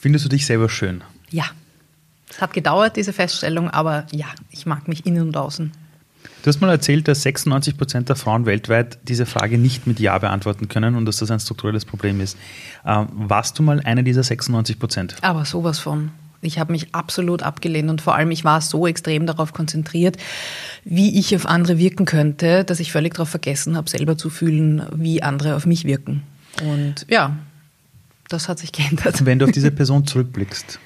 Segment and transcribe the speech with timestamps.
[0.00, 1.02] Findest du dich selber schön?
[1.30, 1.44] Ja.
[2.30, 5.72] Es hat gedauert, diese Feststellung, aber ja, ich mag mich innen und außen.
[6.42, 10.16] Du hast mal erzählt, dass 96 Prozent der Frauen weltweit diese Frage nicht mit Ja
[10.16, 12.38] beantworten können und dass das ein strukturelles Problem ist.
[12.86, 15.16] Ähm, warst du mal eine dieser 96 Prozent?
[15.20, 16.12] Aber sowas von.
[16.40, 20.16] Ich habe mich absolut abgelehnt und vor allem ich war so extrem darauf konzentriert,
[20.82, 24.86] wie ich auf andere wirken könnte, dass ich völlig darauf vergessen habe, selber zu fühlen,
[24.94, 26.22] wie andere auf mich wirken.
[26.64, 27.36] Und ja,
[28.30, 29.24] das hat sich geändert.
[29.26, 30.78] Wenn du auf diese Person zurückblickst,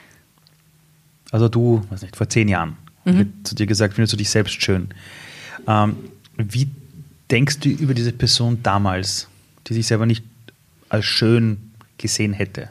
[1.30, 3.18] also du, weiß nicht, vor zehn Jahren, mhm.
[3.18, 4.88] wird zu dir gesagt, findest du dich selbst schön.
[5.66, 5.96] Ähm,
[6.36, 6.68] wie
[7.30, 9.28] denkst du über diese Person damals,
[9.66, 10.24] die sich selber nicht
[10.88, 12.70] als schön gesehen hätte?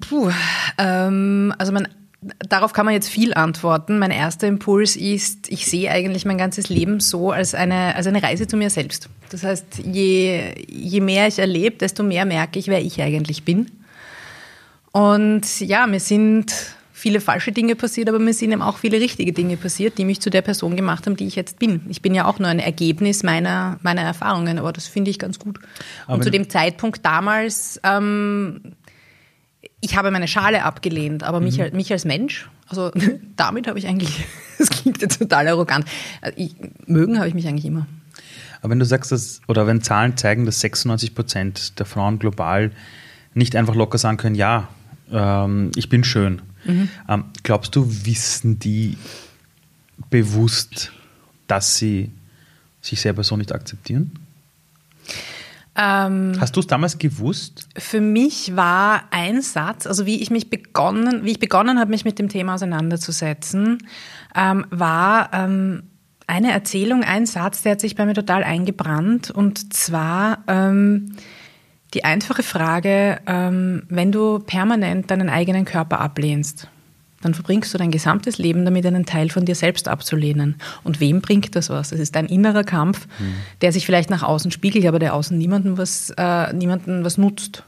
[0.00, 0.30] Puh,
[0.76, 1.88] ähm, also man,
[2.20, 3.98] darauf kann man jetzt viel antworten.
[3.98, 8.22] Mein erster Impuls ist, ich sehe eigentlich mein ganzes Leben so als eine, als eine
[8.22, 9.08] Reise zu mir selbst.
[9.30, 13.70] Das heißt, je, je mehr ich erlebe, desto mehr merke ich, wer ich eigentlich bin.
[14.90, 16.52] Und ja, mir sind
[16.92, 20.20] viele falsche Dinge passiert, aber mir sind eben auch viele richtige Dinge passiert, die mich
[20.20, 21.82] zu der Person gemacht haben, die ich jetzt bin.
[21.88, 25.38] Ich bin ja auch nur ein Ergebnis meiner, meiner Erfahrungen, aber das finde ich ganz
[25.38, 25.60] gut.
[26.06, 28.60] Aber Und zu dem Zeitpunkt damals, ähm,
[29.80, 31.76] ich habe meine Schale abgelehnt, aber mich, mhm.
[31.76, 32.90] mich als Mensch, also
[33.36, 34.24] damit habe ich eigentlich,
[34.58, 35.86] das klingt jetzt total arrogant,
[36.36, 36.54] ich,
[36.86, 37.86] mögen habe ich mich eigentlich immer.
[38.60, 42.72] Aber wenn du sagst, dass, oder wenn Zahlen zeigen, dass 96 Prozent der Frauen global
[43.34, 44.68] nicht einfach locker sagen können, ja,
[45.12, 46.88] ähm, ich bin schön, Mhm.
[47.08, 48.96] Ähm, glaubst du, wissen die
[50.10, 50.92] bewusst,
[51.46, 52.10] dass sie
[52.80, 54.12] sich selber so nicht akzeptieren?
[55.80, 57.68] Ähm, Hast du es damals gewusst?
[57.76, 62.04] Für mich war ein Satz, also wie ich mich begonnen, wie ich begonnen habe, mich
[62.04, 63.78] mit dem Thema auseinanderzusetzen,
[64.34, 65.84] ähm, war ähm,
[66.26, 69.30] eine Erzählung, ein Satz, der hat sich bei mir total eingebrannt.
[69.30, 71.14] Und zwar ähm,
[71.94, 76.68] die einfache Frage, ähm, wenn du permanent deinen eigenen Körper ablehnst,
[77.20, 80.56] dann verbringst du dein gesamtes Leben damit, einen Teil von dir selbst abzulehnen.
[80.84, 81.92] Und wem bringt das was?
[81.92, 83.34] Es ist ein innerer Kampf, mhm.
[83.60, 87.64] der sich vielleicht nach außen spiegelt, aber der außen niemandem was, äh, niemanden was nutzt.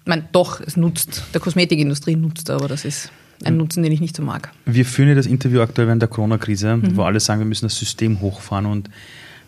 [0.00, 1.22] Ich meine, doch, es nutzt.
[1.34, 3.10] Der Kosmetikindustrie nutzt, aber das ist
[3.44, 4.50] ein Nutzen, den ich nicht so mag.
[4.64, 6.96] Wir führen ja das Interview aktuell während der Corona-Krise, mhm.
[6.96, 8.90] wo alle sagen, wir müssen das System hochfahren und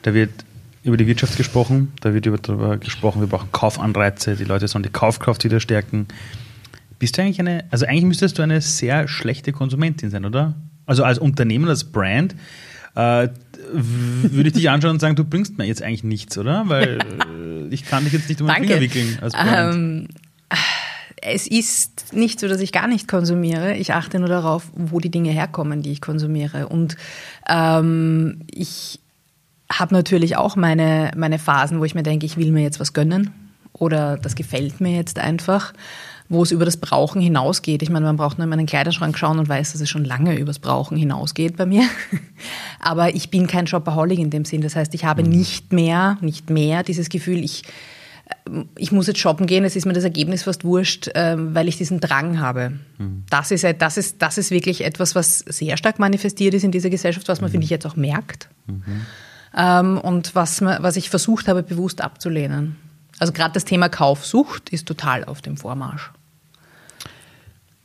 [0.02, 0.30] da wird
[0.82, 4.90] über die Wirtschaft gesprochen, da wird darüber gesprochen, wir brauchen Kaufanreize, die Leute sollen die
[4.90, 6.06] Kaufkraft wieder stärken.
[7.00, 10.54] Bist du eigentlich eine, also eigentlich müsstest du eine sehr schlechte Konsumentin sein, oder?
[10.86, 12.36] Also als Unternehmen, als Brand,
[12.94, 13.28] äh,
[13.72, 16.64] würde ich dich anschauen und sagen, du bringst mir jetzt eigentlich nichts, oder?
[16.66, 19.74] Weil äh, ich kann dich jetzt nicht um den Finger wickeln als Brand.
[19.74, 20.08] Ähm,
[21.22, 23.76] es ist nicht so, dass ich gar nicht konsumiere.
[23.76, 26.68] Ich achte nur darauf, wo die Dinge herkommen, die ich konsumiere.
[26.68, 26.96] Und
[27.48, 29.00] ähm, ich
[29.72, 32.92] habe natürlich auch meine, meine Phasen, wo ich mir denke, ich will mir jetzt was
[32.92, 33.30] gönnen
[33.72, 35.72] oder das gefällt mir jetzt einfach,
[36.30, 37.82] wo es über das Brauchen hinausgeht.
[37.82, 40.38] Ich meine, man braucht nur in meinen Kleiderschrank schauen und weiß, dass es schon lange
[40.38, 41.82] übers Brauchen hinausgeht bei mir.
[42.80, 44.62] Aber ich bin kein Shopaholic in dem Sinn.
[44.62, 45.30] Das heißt, ich habe mhm.
[45.30, 47.64] nicht mehr, nicht mehr dieses Gefühl, ich,
[48.46, 51.68] äh, ich muss jetzt shoppen gehen, es ist mir das Ergebnis fast wurscht, ähm, weil
[51.68, 52.74] ich diesen Drang habe.
[52.98, 53.24] Mhm.
[53.28, 56.90] Das, ist, das, ist, das ist wirklich etwas, was sehr stark manifestiert ist in dieser
[56.90, 57.52] Gesellschaft, was man, mhm.
[57.52, 58.48] finde ich, jetzt auch merkt.
[58.66, 59.02] Mhm
[59.56, 62.76] ähm, und was, was ich versucht habe, bewusst abzulehnen.
[63.18, 66.10] Also gerade das Thema Kaufsucht ist total auf dem Vormarsch.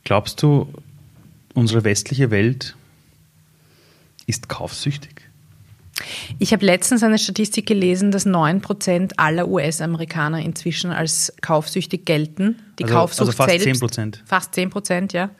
[0.06, 0.68] Glaubst du,
[1.54, 2.76] unsere westliche Welt
[4.26, 5.22] ist kaufsüchtig?
[6.38, 12.54] Ich habe letztens eine Statistik gelesen, dass 9% aller US-Amerikaner inzwischen als kaufsüchtig gelten.
[12.78, 14.18] Die also, Kaufsucht also fast selbst, 10%.
[14.24, 15.30] Fast 10%, ja.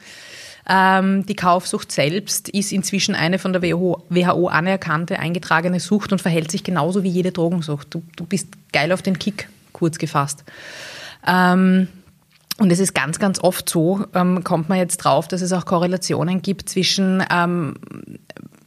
[0.69, 6.50] Ähm, die Kaufsucht selbst ist inzwischen eine von der WHO anerkannte, eingetragene Sucht und verhält
[6.50, 7.94] sich genauso wie jede Drogensucht.
[7.94, 10.43] Du, du bist geil auf den Kick, kurz gefasst.
[11.25, 11.87] Ähm,
[12.59, 15.67] und es ist ganz, ganz oft so, ähm, kommt man jetzt drauf, dass es auch
[15.67, 17.75] Korrelationen gibt zwischen ähm,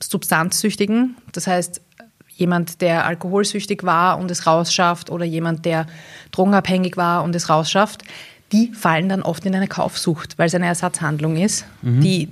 [0.02, 1.82] Substanzsüchtigen, das heißt
[2.28, 5.88] jemand, der alkoholsüchtig war und es rausschafft oder jemand, der
[6.32, 8.04] drogenabhängig war und es rausschafft,
[8.52, 12.02] die fallen dann oft in eine Kaufsucht, weil es eine Ersatzhandlung ist, mhm.
[12.02, 12.30] die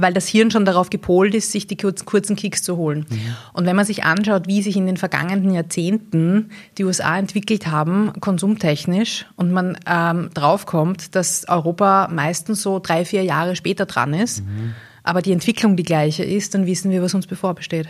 [0.00, 3.06] weil das Hirn schon darauf gepolt ist, sich die kurzen Kicks zu holen.
[3.08, 3.36] Mhm.
[3.52, 8.12] Und wenn man sich anschaut, wie sich in den vergangenen Jahrzehnten die USA entwickelt haben,
[8.20, 14.44] konsumtechnisch, und man ähm, draufkommt, dass Europa meistens so drei, vier Jahre später dran ist,
[14.44, 14.74] mhm.
[15.02, 17.88] aber die Entwicklung die gleiche ist, dann wissen wir, was uns bevorbesteht.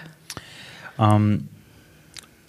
[0.99, 1.49] Ähm,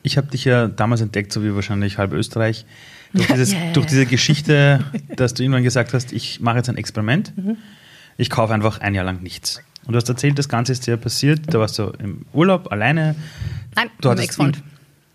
[0.04, 2.66] ich habe dich ja damals entdeckt, so wie wahrscheinlich halb Österreich.
[3.14, 3.72] Durch, dieses, yeah.
[3.74, 4.84] durch diese Geschichte,
[5.16, 7.58] dass du irgendwann gesagt hast, ich mache jetzt ein Experiment, mhm.
[8.20, 9.62] Ich kaufe einfach ein Jahr lang nichts.
[9.86, 13.16] Und du hast erzählt, das Ganze ist dir passiert, da warst du im Urlaub alleine.
[13.76, 14.62] Nein, du mit Ex-Freund.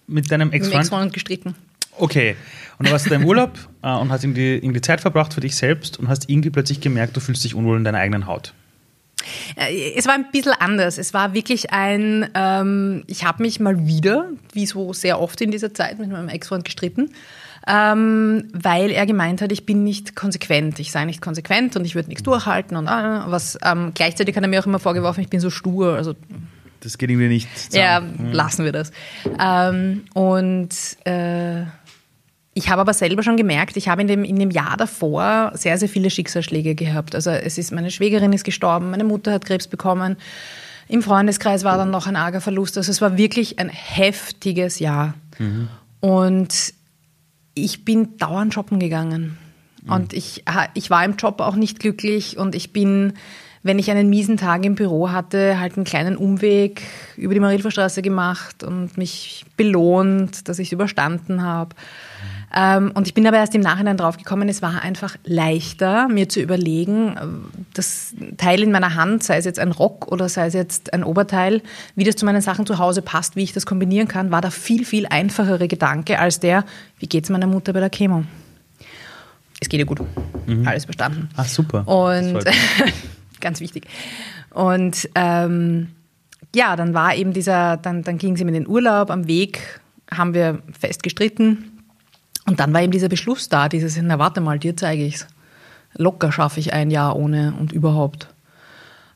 [0.06, 0.74] Mit deinem Ex-Freund?
[0.74, 1.54] Mit Ex-Freund gestritten.
[1.98, 2.34] Okay.
[2.78, 3.52] Und du warst da im Urlaub
[3.82, 7.14] äh, und hast irgendwie, irgendwie Zeit verbracht für dich selbst und hast irgendwie plötzlich gemerkt,
[7.14, 8.54] du fühlst dich unwohl in deiner eigenen Haut.
[9.56, 10.96] Äh, es war ein bisschen anders.
[10.96, 15.50] Es war wirklich ein, ähm, ich habe mich mal wieder, wie so sehr oft in
[15.50, 17.10] dieser Zeit, mit meinem Ex-Freund gestritten,
[17.66, 21.94] ähm, weil er gemeint hat, ich bin nicht konsequent, ich sei nicht konsequent und ich
[21.94, 23.58] würde nichts durchhalten und äh, was.
[23.64, 25.94] Ähm, gleichzeitig hat er mir auch immer vorgeworfen, ich bin so stur.
[25.94, 26.14] Also
[26.80, 27.48] das geht irgendwie nicht.
[27.56, 28.26] Zusammen.
[28.26, 28.92] Ja, lassen wir das.
[29.40, 30.68] Ähm, und
[31.04, 31.62] äh,
[32.52, 35.78] ich habe aber selber schon gemerkt, ich habe in dem, in dem Jahr davor sehr,
[35.78, 37.14] sehr viele Schicksalsschläge gehabt.
[37.14, 40.16] Also es ist, meine Schwägerin ist gestorben, meine Mutter hat Krebs bekommen.
[40.86, 42.76] Im Freundeskreis war dann noch ein arger Verlust.
[42.76, 45.14] Also es war wirklich ein heftiges Jahr.
[45.38, 45.68] Mhm.
[46.00, 46.74] Und
[47.54, 49.38] ich bin dauernd shoppen gegangen.
[49.84, 49.92] Mhm.
[49.92, 53.14] Und ich, ich war im Job auch nicht glücklich und ich bin
[53.64, 56.82] wenn ich einen miesen Tag im Büro hatte, halt einen kleinen Umweg
[57.16, 61.74] über die Marilferstraße gemacht und mich belohnt, dass ich es überstanden habe.
[62.56, 66.40] Ähm, und ich bin aber erst im Nachhinein draufgekommen, es war einfach leichter, mir zu
[66.40, 67.16] überlegen,
[67.72, 71.02] das Teil in meiner Hand, sei es jetzt ein Rock oder sei es jetzt ein
[71.02, 71.62] Oberteil,
[71.96, 74.52] wie das zu meinen Sachen zu Hause passt, wie ich das kombinieren kann, war der
[74.52, 76.64] viel, viel einfachere Gedanke als der,
[77.00, 78.24] wie geht es meiner Mutter bei der Chemo?
[79.60, 80.00] Es geht ihr gut.
[80.46, 80.66] Mhm.
[80.66, 81.30] Alles bestanden.
[81.36, 81.88] Ach, super.
[81.88, 82.44] Und
[83.40, 83.86] ganz wichtig.
[84.50, 85.88] Und ähm,
[86.54, 89.80] ja, dann war eben dieser, dann, dann ging sie in den Urlaub, am Weg
[90.10, 91.73] haben wir fest gestritten.
[92.46, 95.26] Und dann war eben dieser Beschluss da, dieses, na warte mal, dir zeige ich es.
[95.96, 98.28] Locker schaffe ich ein Jahr ohne und überhaupt.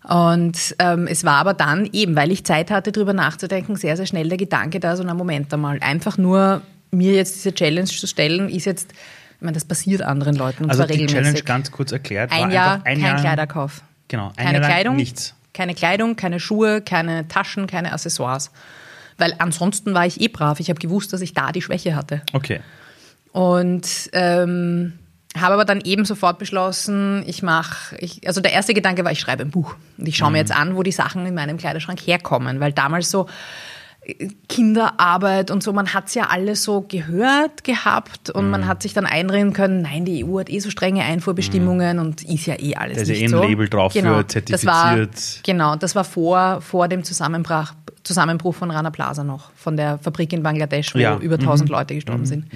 [0.04, 4.06] Und ähm, es war aber dann eben, weil ich Zeit hatte, darüber nachzudenken, sehr, sehr
[4.06, 8.06] schnell der Gedanke da, so, na Moment einmal, einfach nur mir jetzt diese Challenge zu
[8.06, 11.20] stellen, ist jetzt, ich meine, das passiert anderen Leuten und also zwar die regelmäßig.
[11.20, 12.32] Challenge ganz kurz erklärt.
[12.32, 13.82] Ein Jahr, ein kein Jahr, Kleiderkauf.
[14.06, 15.34] Genau, ein keine Jahr Kleidung, nichts.
[15.52, 18.50] Keine Kleidung, keine Schuhe, keine Taschen, keine Accessoires.
[19.18, 20.60] Weil ansonsten war ich eh brav.
[20.60, 22.22] Ich habe gewusst, dass ich da die Schwäche hatte.
[22.32, 22.60] Okay.
[23.32, 24.94] Und ähm,
[25.36, 29.42] habe aber dann eben sofort beschlossen, ich mache, also der erste Gedanke war, ich schreibe
[29.42, 29.76] ein Buch.
[29.96, 30.42] Und ich schaue mir mhm.
[30.42, 32.60] jetzt an, wo die Sachen in meinem Kleiderschrank herkommen.
[32.60, 33.26] Weil damals so,
[34.48, 38.50] Kinderarbeit und so, man hat es ja alles so gehört gehabt und mhm.
[38.50, 42.02] man hat sich dann einreden können, nein, die EU hat eh so strenge Einfuhrbestimmungen mhm.
[42.02, 43.42] und ist ja eh alles da ist nicht ja eh ein so.
[43.42, 44.66] Label drauf genau, für zertifiziert.
[44.66, 47.72] Das war, genau, das war vor, vor dem Zusammenbruch,
[48.02, 51.18] Zusammenbruch von Rana Plaza noch, von der Fabrik in Bangladesch, wo ja.
[51.18, 51.74] über 1000 mhm.
[51.74, 52.26] Leute gestorben mhm.
[52.26, 52.46] sind.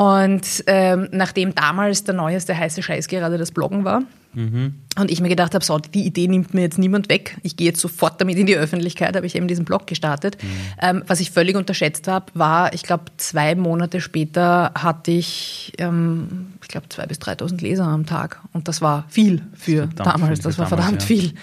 [0.00, 4.02] Und ähm, nachdem damals der neueste heiße Scheiß gerade das Bloggen war,
[4.32, 4.76] mhm.
[4.98, 7.66] und ich mir gedacht habe, so, die Idee nimmt mir jetzt niemand weg, ich gehe
[7.66, 10.42] jetzt sofort damit in die Öffentlichkeit, habe ich eben diesen Blog gestartet.
[10.42, 10.48] Mhm.
[10.80, 16.54] Ähm, was ich völlig unterschätzt habe, war, ich glaube, zwei Monate später hatte ich, ähm,
[16.62, 18.40] ich glaube, 2.000 bis 3.000 Leser am Tag.
[18.54, 21.06] Und das war viel für das damals, das war damals, verdammt ja.
[21.08, 21.34] viel.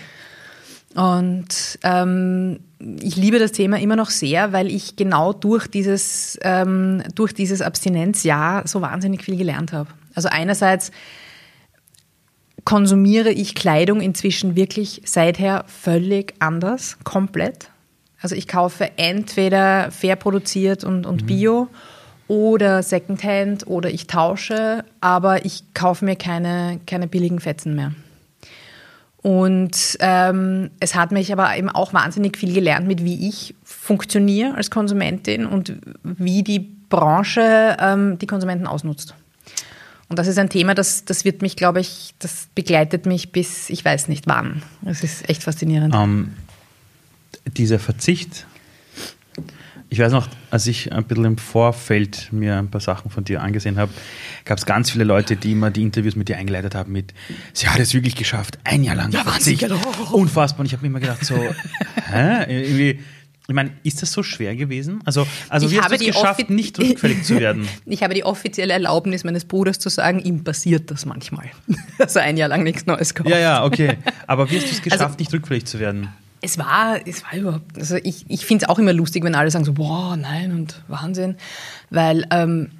[0.98, 7.04] Und ähm, ich liebe das Thema immer noch sehr, weil ich genau durch dieses, ähm,
[7.14, 9.90] durch dieses Abstinenzjahr so wahnsinnig viel gelernt habe.
[10.16, 10.92] Also einerseits
[12.66, 17.70] konsumiere ich Kleidung inzwischen wirklich seither völlig anders, komplett.
[18.20, 21.26] Also ich kaufe entweder fair produziert und, und mhm.
[21.28, 21.68] bio
[22.28, 27.92] oder Secondhand oder ich tausche, aber ich kaufe mir keine, keine billigen Fetzen mehr.
[29.22, 34.56] Und ähm, es hat mich aber eben auch wahnsinnig viel gelernt, mit wie ich funktioniere
[34.56, 35.74] als Konsumentin und
[36.04, 39.16] wie die Branche ähm, die Konsumenten ausnutzt.
[40.10, 43.70] Und das ist ein Thema, das, das wird mich, glaube ich, das begleitet mich bis
[43.70, 44.64] ich weiß nicht wann.
[44.86, 45.94] Es ist echt faszinierend.
[45.94, 46.34] Ähm,
[47.46, 48.46] dieser Verzicht
[49.90, 53.42] ich weiß noch, als ich ein bisschen im Vorfeld mir ein paar Sachen von dir
[53.42, 53.92] angesehen habe,
[54.44, 57.14] gab es ganz viele Leute, die immer die Interviews mit dir eingeleitet haben mit,
[57.54, 59.12] sie hat es wirklich geschafft, ein Jahr lang.
[59.12, 59.80] Ja, Wahnsinn, genau.
[60.12, 60.62] Unfassbar.
[60.62, 62.44] Und ich habe mir immer gedacht, so, hä?
[62.48, 63.00] Irgendwie,
[63.48, 65.00] ich meine, ist das so schwer gewesen?
[65.06, 67.66] Also, also wie hast du es geschafft, nicht rückfällig zu werden?
[67.86, 71.50] Ich habe die offizielle Erlaubnis meines Bruders zu sagen, ihm passiert das manchmal.
[71.98, 73.30] Dass er ein Jahr lang nichts Neues kauft.
[73.30, 73.98] Ja, ja, okay.
[74.28, 76.10] Aber wie hast du es geschafft, also, nicht rückfällig zu werden?
[76.42, 79.50] Es war, es war überhaupt, also ich, ich finde es auch immer lustig, wenn alle
[79.50, 81.36] sagen so, boah, nein und Wahnsinn,
[81.90, 82.72] weil ähm,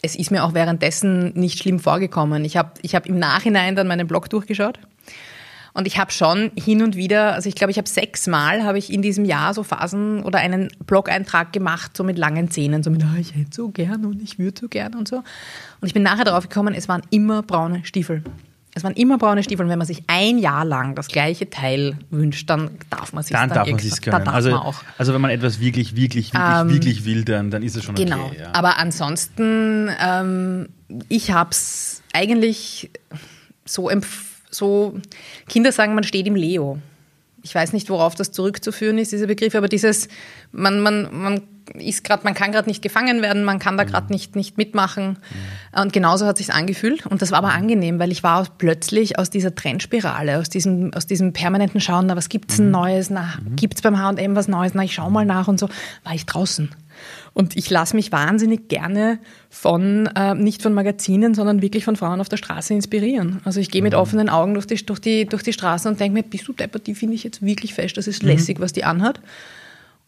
[0.00, 2.44] es ist mir auch währenddessen nicht schlimm vorgekommen.
[2.44, 4.78] Ich habe ich hab im Nachhinein dann meinen Blog durchgeschaut
[5.78, 8.92] und ich habe schon hin und wieder, also ich glaube, ich habe sechsmal habe ich
[8.92, 13.04] in diesem Jahr so Phasen oder einen Blog-Eintrag gemacht, so mit langen Zähnen, so mit,
[13.04, 15.18] oh, ich hätte so gern und ich würde so gern und so.
[15.18, 18.24] Und ich bin nachher darauf gekommen, es waren immer braune Stiefel.
[18.78, 21.98] Es waren immer braune Stiefel und wenn man sich ein Jahr lang das gleiche Teil
[22.10, 24.28] wünscht, dann darf man sich dann, dann darf man sich gönnen.
[24.28, 27.82] Also, also wenn man etwas wirklich, wirklich, wirklich, ähm, wirklich will, dann, dann ist es
[27.82, 28.04] schon okay.
[28.04, 28.30] Genau.
[28.38, 28.52] Ja.
[28.52, 30.68] Aber ansonsten, ähm,
[31.08, 32.90] ich habe es eigentlich
[33.64, 33.90] so,
[34.50, 34.94] so,
[35.48, 36.78] Kinder sagen, man steht im Leo.
[37.42, 40.08] Ich weiß nicht, worauf das zurückzuführen ist, dieser Begriff, aber dieses,
[40.52, 41.42] man, man, man
[41.74, 44.12] ist gerade, man kann gerade nicht gefangen werden, man kann da gerade mhm.
[44.12, 45.18] nicht, nicht mitmachen.
[45.74, 45.80] Mhm.
[45.80, 47.06] Und genauso hat sich angefühlt.
[47.06, 51.06] Und das war aber angenehm, weil ich war plötzlich aus dieser Trendspirale, aus diesem, aus
[51.06, 52.72] diesem permanenten Schauen, na, was gibt's denn mhm.
[52.72, 53.56] Neues, na, mhm.
[53.56, 55.68] gibt's beim H&M was Neues, na, ich schau mal nach und so,
[56.04, 56.70] war ich draußen.
[57.32, 59.18] Und ich lasse mich wahnsinnig gerne
[59.50, 63.40] von, äh, nicht von Magazinen, sondern wirklich von Frauen auf der Straße inspirieren.
[63.44, 64.00] Also ich gehe mit mhm.
[64.00, 66.86] offenen Augen durch die, durch die, durch die Straße und denke mir, bist du deppert,
[66.86, 68.30] die finde ich jetzt wirklich fest, das ist mhm.
[68.30, 69.20] lässig, was die anhat.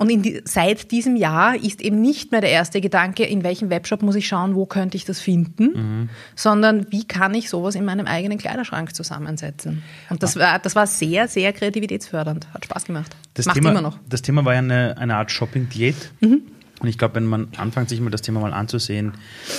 [0.01, 4.01] Und die, seit diesem Jahr ist eben nicht mehr der erste Gedanke, in welchem Webshop
[4.01, 6.09] muss ich schauen, wo könnte ich das finden, mhm.
[6.35, 9.83] sondern wie kann ich sowas in meinem eigenen Kleiderschrank zusammensetzen.
[10.09, 12.47] Und das war, das war sehr, sehr kreativitätsfördernd.
[12.55, 13.15] Hat Spaß gemacht.
[13.35, 13.99] Das Macht Thema, immer noch.
[14.09, 16.13] Das Thema war ja eine, eine Art Shopping-Diät.
[16.21, 16.45] Mhm.
[16.81, 19.13] Und ich glaube, wenn man anfängt, sich mal das Thema mal anzusehen,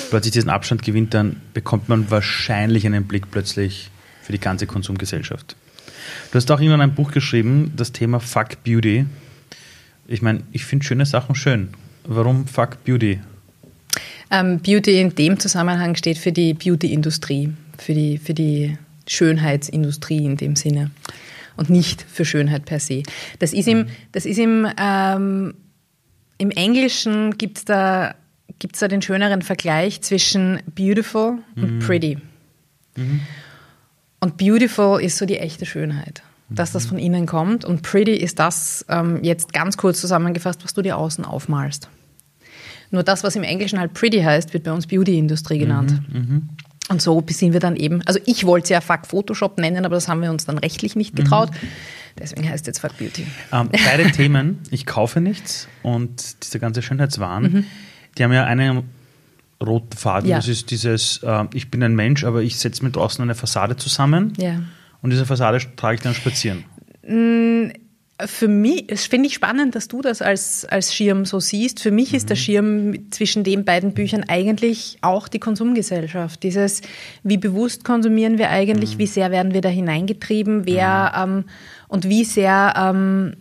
[0.10, 3.92] plötzlich diesen Abstand gewinnt, dann bekommt man wahrscheinlich einen Blick plötzlich
[4.24, 5.56] für die ganze Konsumgesellschaft.
[6.32, 9.06] Du hast auch irgendwann ein Buch geschrieben, das Thema Fuck Beauty.
[10.12, 11.70] Ich meine, ich finde schöne Sachen schön.
[12.04, 13.20] Warum Fuck Beauty?
[14.30, 18.78] Ähm, Beauty in dem Zusammenhang steht für die Beauty-Industrie, für die, für die
[19.08, 20.92] Schönheitsindustrie in dem Sinne
[21.58, 23.04] und nicht für Schönheit per se.
[23.40, 25.54] Das ist im, das ist im ähm,
[26.42, 28.16] im Englischen gibt es da,
[28.58, 31.80] gibt's da den schöneren Vergleich zwischen beautiful und mhm.
[31.80, 32.18] pretty.
[32.96, 33.22] Mhm.
[34.22, 36.24] Und beautiful ist so die echte Schönheit,
[36.56, 36.90] dass das mhm.
[36.90, 37.66] von innen kommt.
[37.66, 41.90] Und pretty ist das, ähm, jetzt ganz kurz zusammengefasst, was du dir außen aufmalst.
[42.92, 46.02] Nur das, was im Englischen halt pretty heißt, wird bei uns Beauty-Industrie genannt.
[46.10, 46.20] Mhm.
[46.20, 46.50] mhm.
[46.90, 49.96] Und so sind wir dann eben, also ich wollte es ja Fuck Photoshop nennen, aber
[49.96, 51.50] das haben wir uns dann rechtlich nicht getraut.
[51.52, 51.68] Mhm.
[52.20, 53.26] Deswegen heißt es jetzt Fuck Beauty.
[53.54, 57.66] Ähm, beide Themen, ich kaufe nichts und diese ganze Schönheitswahn, mhm.
[58.18, 58.84] die haben ja einen
[59.64, 60.30] roten Faden.
[60.30, 60.38] Ja.
[60.38, 63.78] Das ist dieses, äh, ich bin ein Mensch, aber ich setze mir draußen eine Fassade
[63.78, 64.60] zusammen ja.
[65.02, 66.66] Und diese Fassade trage ich dann spazieren.
[67.08, 67.72] Mm,
[68.26, 71.80] für mich, es finde ich spannend, dass du das als, als Schirm so siehst.
[71.80, 72.18] Für mich mhm.
[72.18, 72.42] ist der mhm.
[72.42, 76.44] Schirm zwischen den beiden Büchern eigentlich auch die Konsumgesellschaft.
[76.44, 76.82] Dieses,
[77.24, 79.00] wie bewusst konsumieren wir eigentlich, mhm.
[79.00, 81.38] wie sehr werden wir da hineingetrieben, wer mhm.
[81.40, 81.46] ähm,
[81.88, 83.36] und wie sehr ähm,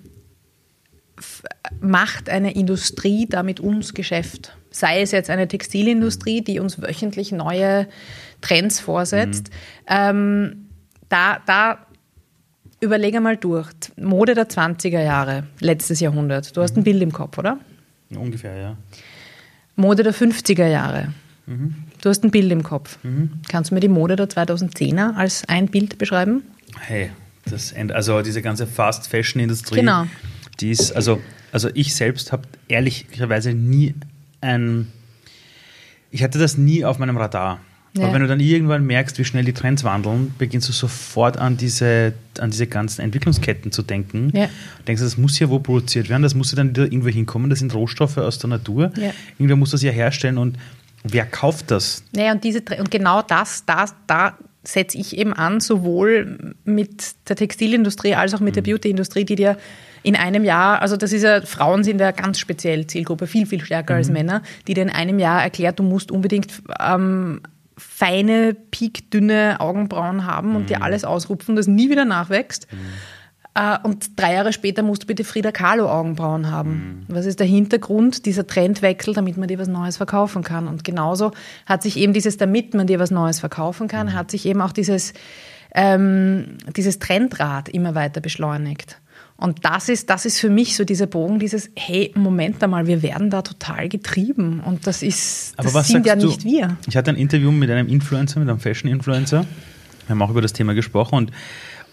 [1.81, 4.57] macht eine Industrie da mit uns Geschäft.
[4.71, 7.87] Sei es jetzt eine Textilindustrie, die uns wöchentlich neue
[8.41, 9.51] Trends vorsetzt.
[9.51, 9.87] Mhm.
[9.89, 10.70] Ähm,
[11.11, 11.79] da, da
[12.81, 13.69] überlege mal durch.
[13.97, 16.57] Mode der 20er Jahre, letztes Jahrhundert.
[16.57, 16.85] Du hast ein mhm.
[16.85, 17.59] Bild im Kopf, oder?
[18.11, 18.77] Ungefähr, ja.
[19.77, 21.13] Mode der 50er Jahre.
[21.47, 21.75] Mhm.
[22.01, 22.99] Du hast ein Bild im Kopf.
[23.03, 23.31] Mhm.
[23.49, 26.43] Kannst du mir die Mode der 2010er als ein Bild beschreiben?
[26.79, 27.11] Hey,
[27.45, 30.07] das, also diese ganze Fast-Fashion-Industrie, genau.
[30.61, 31.21] die ist, also,
[31.53, 33.95] also ich selbst habe ehrlicherweise nie
[34.41, 34.91] ein,
[36.11, 37.61] ich hatte das nie auf meinem Radar.
[37.97, 38.05] Ja.
[38.05, 41.57] Aber wenn du dann irgendwann merkst, wie schnell die Trends wandeln, beginnst du sofort an
[41.57, 44.31] diese, an diese ganzen Entwicklungsketten zu denken.
[44.33, 44.49] Ja.
[44.87, 47.51] Denkst du, das muss ja wo produziert werden, das muss ja dann wieder irgendwo hinkommen,
[47.51, 48.93] das sind Rohstoffe aus der Natur.
[48.97, 49.11] Ja.
[49.39, 50.57] Irgendwer muss das ja herstellen und
[51.03, 52.05] wer kauft das?
[52.13, 57.37] Naja, und, diese, und genau das, das, da setze ich eben an, sowohl mit der
[57.37, 58.63] Textilindustrie als auch mit mhm.
[58.63, 59.57] der Beautyindustrie, die dir
[60.03, 63.63] in einem Jahr, also das ist ja, Frauen sind ja ganz speziell Zielgruppe, viel, viel
[63.63, 63.99] stärker mhm.
[63.99, 67.41] als Männer, die dir in einem Jahr erklärt, du musst unbedingt ähm,
[67.81, 70.67] feine, piekdünne Augenbrauen haben und mhm.
[70.67, 72.67] dir alles ausrupfen, das nie wieder nachwächst.
[72.73, 72.79] Mhm.
[73.55, 77.05] Äh, und drei Jahre später musst du bitte Frida Kahlo Augenbrauen haben.
[77.09, 77.15] Mhm.
[77.15, 80.69] Was ist der Hintergrund dieser Trendwechsel, damit man dir was Neues verkaufen kann?
[80.69, 81.33] Und genauso
[81.67, 84.13] hat sich eben dieses, damit man dir was Neues verkaufen kann, mhm.
[84.15, 85.13] hat sich eben auch dieses,
[85.75, 89.01] ähm, dieses Trendrad immer weiter beschleunigt.
[89.41, 93.03] Und das ist, das ist für mich so dieser Bogen, dieses, hey, Moment einmal, wir
[93.03, 94.61] werden da total getrieben.
[94.61, 96.27] Und das ist, das Aber sind ja du?
[96.27, 96.77] nicht wir.
[96.87, 99.47] Ich hatte ein Interview mit einem Influencer, mit einem Fashion-Influencer.
[100.07, 101.33] Wir haben auch über das Thema gesprochen und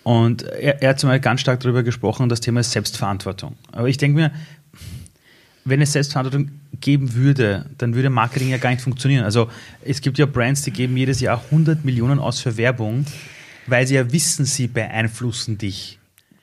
[0.04, 3.58] und er, er hat zum Beispiel ganz stark darüber gesprochen, das Thema ist Selbstverantwortung.
[3.74, 4.32] Aber ich denke mir,
[5.66, 9.26] wenn es Selbstverantwortung geben würde, dann würde Marketing ja gar nicht funktionieren.
[9.26, 9.50] Also
[9.84, 13.06] es gibt ja Brands, die geben jedes Jahr 100 Millionen aus für Werbung,
[13.66, 15.97] weil sie ja wissen, sie beeinflussen dich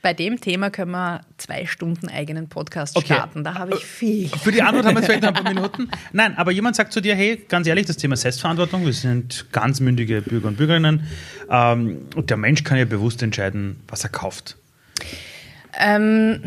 [0.05, 3.15] bei dem Thema können wir zwei Stunden eigenen Podcast okay.
[3.15, 3.43] starten.
[3.43, 4.29] Da habe ich viel.
[4.29, 5.89] Für die Antwort haben wir vielleicht noch ein paar Minuten.
[6.13, 9.81] Nein, aber jemand sagt zu dir, hey, ganz ehrlich, das Thema Selbstverantwortung, wir sind ganz
[9.81, 11.07] mündige Bürger und Bürgerinnen
[11.49, 14.59] ähm, und der Mensch kann ja bewusst entscheiden, was er kauft.
[15.81, 16.43] Ähm,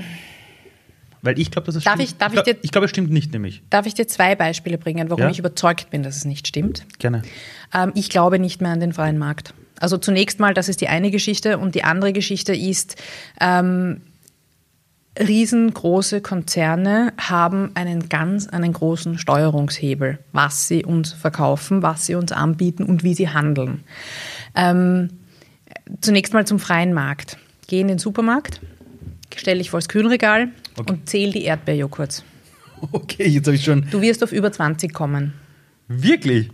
[1.24, 2.10] Weil ich glaube, dass es darf stimmt.
[2.10, 3.64] Ich, darf ich, dir, ich glaube, es stimmt nicht nämlich.
[3.72, 5.32] Darf ich dir zwei Beispiele bringen, warum ja?
[5.32, 6.86] ich überzeugt bin, dass es nicht stimmt?
[7.00, 7.24] Gerne.
[7.74, 9.56] Ähm, ich glaube nicht mehr an den freien Markt.
[9.80, 12.96] Also zunächst mal, das ist die eine Geschichte und die andere Geschichte ist,
[13.40, 14.02] ähm,
[15.20, 22.32] riesengroße Konzerne haben einen ganz, einen großen Steuerungshebel, was sie uns verkaufen, was sie uns
[22.32, 23.84] anbieten und wie sie handeln.
[24.56, 25.10] Ähm,
[26.02, 27.38] zunächst mal zum freien Markt.
[27.68, 28.62] Geh in den Supermarkt,
[29.36, 30.92] stell dich vor das Kühlregal okay.
[30.92, 32.24] und zähl die Erdbeerjoghurts.
[32.92, 33.88] Okay, jetzt habe ich schon.
[33.90, 35.34] Du wirst auf über 20 kommen.
[35.88, 36.52] Wirklich?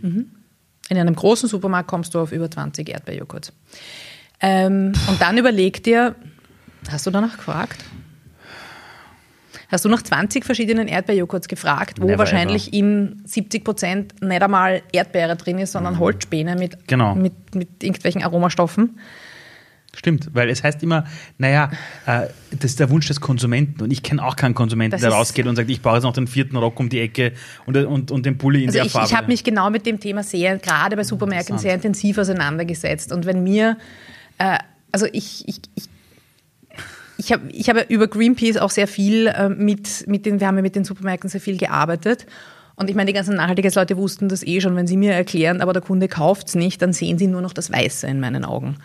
[0.88, 3.52] In einem großen Supermarkt kommst du auf über 20 Erdbeerjoghurt.
[4.40, 6.14] Ähm, und dann überleg dir,
[6.90, 7.84] hast du danach gefragt?
[9.70, 14.82] Hast du nach 20 verschiedenen Erdbeerjoghurts gefragt, wo Never wahrscheinlich in 70 Prozent nicht einmal
[14.92, 16.80] Erdbeere drin ist, sondern Holzspäne mit, Mhm.
[16.86, 17.14] Genau.
[17.14, 18.98] mit, mit irgendwelchen Aromastoffen?
[19.96, 21.04] Stimmt, weil es heißt immer,
[21.38, 21.70] naja,
[22.06, 25.10] äh, das ist der Wunsch des Konsumenten und ich kenne auch keinen Konsumenten, Das der
[25.10, 27.32] rausgeht und sagt, ich brauche jetzt noch den vierten Rock um die Ecke
[27.66, 29.06] und, und, und den Pulli in Also der ich, Farbe.
[29.08, 33.12] ich habe mich genau mit dem Thema sehr, gerade bei Supermärkten, sehr intensiv auseinandergesetzt.
[33.12, 33.76] Und wenn mir,
[34.38, 34.58] äh,
[34.92, 35.88] also ich, ich, ich
[37.16, 40.56] ich habe ich habe über Greenpeace auch sehr viel äh, mit, mit den, wir haben
[40.56, 42.26] ja mit den Supermärkten sehr viel gearbeitet.
[42.76, 45.72] Und ich meine, die ganzen Nachhaltigkeitsleute wussten das eh schon, wenn sie mir erklären, aber
[45.72, 48.78] der Kunde kauft es nicht, dann sehen sie nur noch das Weiße in meinen Augen.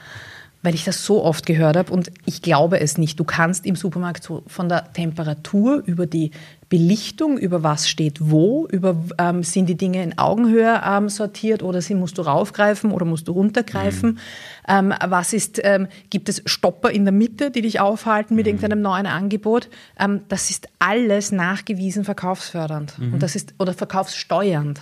[0.61, 3.19] Weil ich das so oft gehört habe und ich glaube es nicht.
[3.19, 6.31] Du kannst im Supermarkt so von der Temperatur über die
[6.69, 11.81] Belichtung, über was steht wo, über ähm, sind die Dinge in Augenhöhe ähm, sortiert oder
[11.81, 14.19] sind, musst du raufgreifen oder musst du runtergreifen.
[14.67, 18.83] Ähm, was ist, ähm, gibt es Stopper in der Mitte, die dich aufhalten mit irgendeinem
[18.83, 19.67] neuen Angebot?
[19.99, 24.79] Ähm, das ist alles nachgewiesen verkaufsfördernd und das ist oder verkaufssteuernd.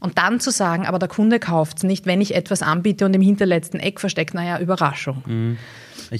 [0.00, 3.14] Und dann zu sagen, aber der Kunde kauft es nicht, wenn ich etwas anbiete und
[3.14, 5.56] im hinterletzten Eck versteckt, naja, Überraschung.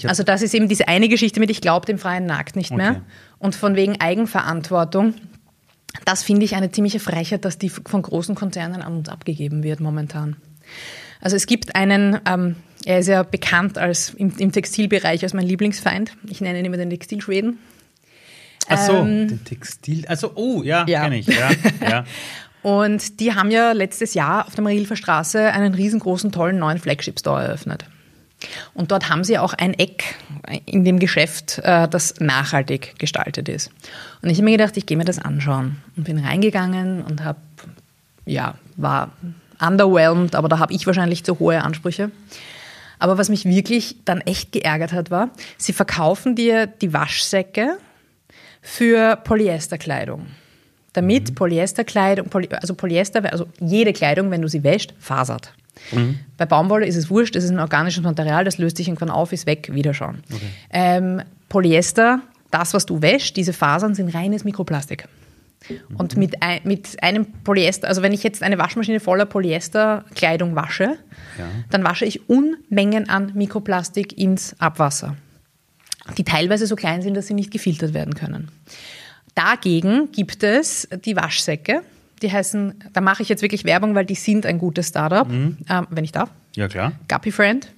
[0.05, 2.73] Hab, Also das ist eben diese eine Geschichte mit, ich glaube dem freien Markt nicht
[2.73, 3.03] mehr.
[3.39, 5.15] Und von wegen Eigenverantwortung,
[6.05, 9.81] das finde ich eine ziemliche Frechheit, dass die von großen Konzernen an uns abgegeben wird
[9.81, 10.37] momentan.
[11.21, 15.47] Also es gibt einen, ähm, er ist ja bekannt als im, im Textilbereich als mein
[15.47, 16.13] Lieblingsfeind.
[16.29, 17.59] Ich nenne ihn immer den Textilschweden.
[18.69, 21.03] ach so, ähm, den Textil, also, oh, ja, Ja.
[21.03, 22.05] kenne ich, ja, ja.
[22.63, 27.45] Und die haben ja letztes Jahr auf der Marilfer Straße einen riesengroßen, tollen neuen Flagship-Store
[27.45, 27.85] eröffnet.
[28.75, 30.15] Und dort haben sie auch ein Eck
[30.65, 33.71] in dem Geschäft, äh, das nachhaltig gestaltet ist.
[34.23, 35.79] Und ich habe mir gedacht, ich gehe mir das anschauen.
[35.97, 37.41] Und bin reingegangen und habe,
[38.27, 39.13] ja, war
[39.61, 42.11] underwhelmed, aber da habe ich wahrscheinlich zu hohe Ansprüche.
[43.01, 47.79] Aber was mich wirklich dann echt geärgert hat, war, sie verkaufen dir die Waschsäcke
[48.61, 50.27] für Polyesterkleidung.
[50.99, 55.53] Damit Polyesterkleidung, Poly, also Polyester, also jede Kleidung, wenn du sie wäscht, fasert.
[56.37, 59.33] Bei Baumwolle ist es wurscht, es ist ein organisches Material, das löst sich irgendwann auf,
[59.33, 60.25] ist weg, wieder schauen.
[60.73, 65.05] Ähm, Polyester, das, was du wäschst, diese Fasern sind reines Mikroplastik.
[65.97, 70.99] Und mit, ein, mit einem Polyester, also wenn ich jetzt eine Waschmaschine voller Polyesterkleidung wasche,
[71.71, 75.15] dann wasche ich Unmengen an Mikroplastik ins Abwasser
[76.17, 78.49] die teilweise so klein sind, dass sie nicht gefiltert werden können.
[79.39, 81.83] Dagegen gibt es die Waschsäcke,
[82.23, 85.57] die heißen, da mache ich jetzt wirklich Werbung, weil die sind ein gutes Startup, ähm,
[85.91, 86.31] wenn ich darf.
[86.57, 86.91] Ja, klar.
[87.07, 87.69] Guppy Friend.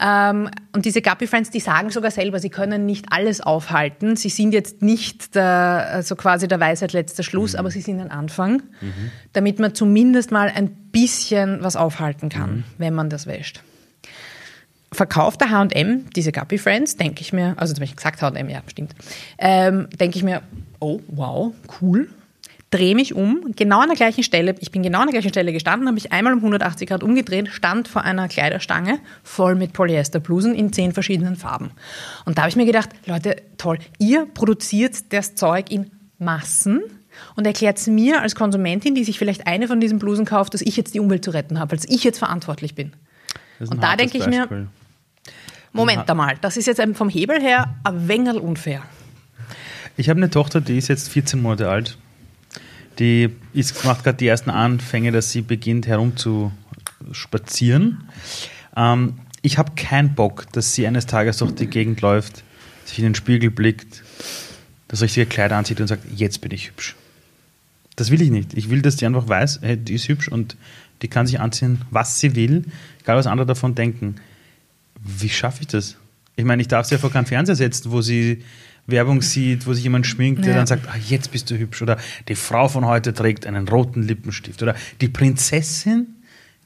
[0.00, 4.16] Ähm, und diese Guppy Friends, die sagen sogar selber, sie können nicht alles aufhalten.
[4.16, 8.10] Sie sind jetzt nicht der, also quasi der Weisheit letzter Schluss, aber sie sind ein
[8.10, 8.60] Anfang,
[9.32, 13.62] damit man zumindest mal ein bisschen was aufhalten kann, wenn man das wäscht.
[14.92, 18.60] Verkauft der H&M diese Guppy Friends, denke ich mir, also habe ich gesagt H&M, ja,
[18.66, 18.94] stimmt,
[19.38, 20.42] ähm, denke ich mir,
[20.80, 22.08] oh, wow, cool,
[22.70, 25.52] drehe mich um, genau an der gleichen Stelle, ich bin genau an der gleichen Stelle
[25.52, 30.54] gestanden, habe mich einmal um 180 Grad umgedreht, stand vor einer Kleiderstange voll mit Polyesterblusen
[30.54, 31.72] in zehn verschiedenen Farben.
[32.24, 36.82] Und da habe ich mir gedacht, Leute, toll, ihr produziert das Zeug in Massen
[37.34, 40.62] und erklärt es mir als Konsumentin, die sich vielleicht eine von diesen Blusen kauft, dass
[40.62, 42.92] ich jetzt die Umwelt zu retten habe, als ich jetzt verantwortlich bin.
[43.58, 44.68] Und da denke ich mir,
[45.72, 48.82] Moment einmal, das ist jetzt vom Hebel her ein wenig unfair.
[49.96, 51.96] Ich habe eine Tochter, die ist jetzt 14 Monate alt.
[52.98, 58.08] Die ist, macht gerade die ersten Anfänge, dass sie beginnt herumzuspazieren.
[58.76, 62.44] Ähm, ich habe keinen Bock, dass sie eines Tages durch die Gegend läuft,
[62.84, 64.02] sich in den Spiegel blickt,
[64.88, 66.96] das richtige Kleid anzieht und sagt, jetzt bin ich hübsch.
[67.96, 68.54] Das will ich nicht.
[68.54, 70.56] Ich will, dass die einfach weiß, hey, die ist hübsch und
[71.02, 72.64] die kann sich anziehen, was sie will,
[73.00, 74.16] egal was andere davon denken.
[75.02, 75.96] Wie schaffe ich das?
[76.36, 78.44] Ich meine, ich darf sie ja vor keinen Fernseher setzen, wo sie
[78.86, 80.56] Werbung sieht, wo sich jemand schminkt, der Ja.
[80.58, 81.82] dann sagt, ah, jetzt bist du hübsch.
[81.82, 84.62] Oder die Frau von heute trägt einen roten Lippenstift.
[84.62, 86.06] Oder die Prinzessin,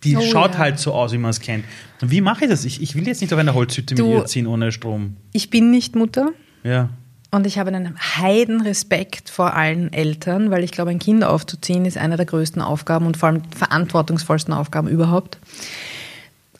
[0.05, 0.59] die Oh, schaut ja.
[0.59, 1.65] halt so aus, wie man es kennt.
[2.01, 2.65] Und wie mache ich das?
[2.65, 5.17] Ich, ich will jetzt nicht auf einer Holzhütte Du- mit ihr ziehen ohne Strom.
[5.33, 6.31] Ich bin nicht Mutter
[6.63, 6.89] Ja.
[7.31, 11.97] und ich habe einen Heidenrespekt vor allen Eltern, weil ich glaube, ein Kind aufzuziehen ist
[11.99, 15.39] eine der größten Aufgaben und vor allem verantwortungsvollsten Aufgaben überhaupt.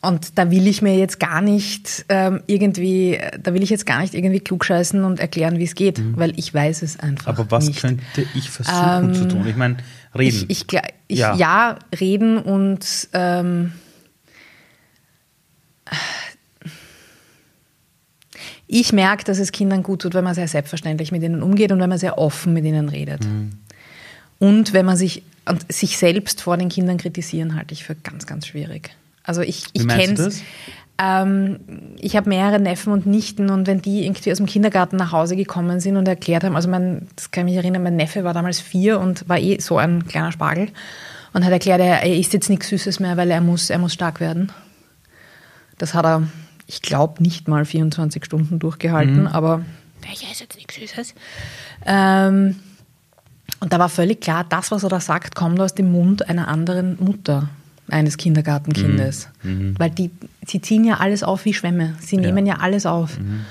[0.07, 4.01] Und da will ich mir jetzt gar nicht ähm, irgendwie, da will ich jetzt gar
[4.01, 7.39] nicht irgendwie klugscheißen und erklären, wie es geht, weil ich weiß es einfach Mhm.
[7.39, 7.81] Aber was nicht.
[7.81, 8.03] könnte
[8.35, 9.45] ich versuchen zu tun?
[9.47, 9.77] Ich meine,
[10.17, 10.45] reden.
[10.47, 11.35] Ich, ich, ich, Ja.
[11.35, 11.79] ja.
[11.99, 13.71] reden und ähm,
[18.67, 21.79] ich merke, dass es Kindern gut tut, wenn man sehr selbstverständlich mit ihnen umgeht und
[21.79, 23.23] wenn man sehr offen mit ihnen redet.
[23.23, 23.51] Mhm.
[24.39, 28.25] Und wenn man sich, und sich selbst vor den Kindern kritisieren, halte ich für ganz,
[28.25, 28.89] ganz schwierig.
[29.25, 30.41] Also ich, ich kenne es.
[30.97, 31.59] Ähm,
[31.99, 35.35] ich habe mehrere Neffen und Nichten und wenn die irgendwie aus dem Kindergarten nach Hause
[35.35, 38.33] gekommen sind und erklärt haben, also mein, das kann ich mich erinnern, mein Neffe war
[38.33, 40.69] damals vier und war eh so ein kleiner Spargel
[41.33, 43.93] und hat erklärt, er, er isst jetzt nichts Süßes mehr, weil er muss, er muss
[43.93, 44.53] stark werden.
[45.77, 46.23] Das hat er,
[46.65, 49.27] ich glaube, nicht mal 24 Stunden durchgehalten, mhm.
[49.27, 49.65] aber
[50.13, 51.13] ich esse jetzt nichts Süßes.
[51.85, 52.55] Ähm,
[53.59, 56.47] und da war völlig klar, das, was er da sagt, kommt aus dem Mund einer
[56.47, 57.49] anderen Mutter
[57.89, 59.29] eines Kindergartenkindes.
[59.43, 59.51] Mhm.
[59.51, 59.75] mhm.
[59.79, 60.11] Weil die,
[60.45, 61.95] sie ziehen ja alles auf wie Schwämme.
[61.99, 63.19] Sie nehmen ja, ja alles auf.
[63.19, 63.41] Mhm.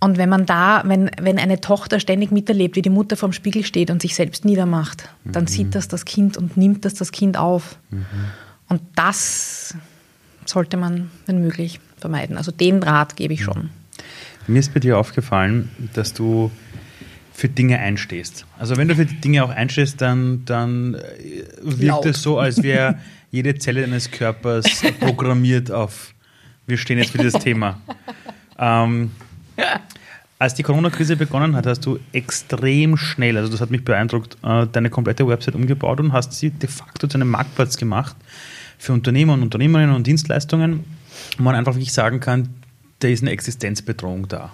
[0.00, 3.64] Und wenn man da, wenn, wenn eine Tochter ständig miterlebt, wie die Mutter vorm Spiegel
[3.64, 5.48] steht und sich selbst niedermacht, dann mhm.
[5.48, 7.78] sieht das das Kind und nimmt das das Kind auf.
[7.90, 8.04] Mhm.
[8.68, 9.76] Und das
[10.44, 12.36] sollte man, wenn möglich, vermeiden.
[12.36, 13.70] Also den Rat gebe ich schon.
[14.48, 16.50] Mir ist bei dir aufgefallen, dass du
[17.32, 18.44] für Dinge einstehst.
[18.58, 21.00] Also wenn du für die Dinge auch einstehst, dann, dann äh,
[21.62, 22.06] wirkt Laut.
[22.06, 22.98] es so, als wäre
[23.32, 26.14] jede Zelle deines Körpers programmiert auf,
[26.66, 27.80] wir stehen jetzt für dieses Thema.
[28.58, 29.10] Ähm,
[30.38, 34.66] als die Corona-Krise begonnen hat, hast du extrem schnell, also das hat mich beeindruckt, äh,
[34.70, 38.14] deine komplette Website umgebaut und hast sie de facto zu einem Marktplatz gemacht
[38.78, 40.84] für Unternehmer und Unternehmerinnen und Dienstleistungen,
[41.38, 42.50] wo man einfach wirklich sagen kann,
[42.98, 44.52] da ist eine Existenzbedrohung da.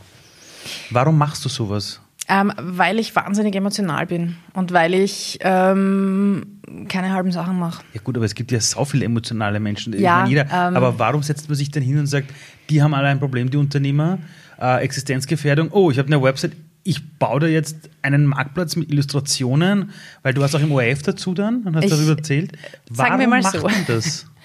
[0.90, 2.00] Warum machst du sowas?
[2.30, 7.82] Ähm, weil ich wahnsinnig emotional bin und weil ich ähm, keine halben Sachen mache.
[7.94, 9.98] Ja gut, aber es gibt ja so viele emotionale Menschen.
[9.98, 12.28] Ja, jeder, ähm, aber warum setzt man sich denn hin und sagt,
[12.68, 14.18] die haben alle ein Problem, die Unternehmer,
[14.60, 16.52] äh, Existenzgefährdung, oh, ich habe eine Website,
[16.84, 19.90] ich baue da jetzt einen Marktplatz mit Illustrationen,
[20.22, 22.52] weil du hast auch im ORF dazu dann und hast ich, darüber erzählt.
[22.90, 23.66] Warum sagen wir mal macht so.
[23.66, 24.26] man das?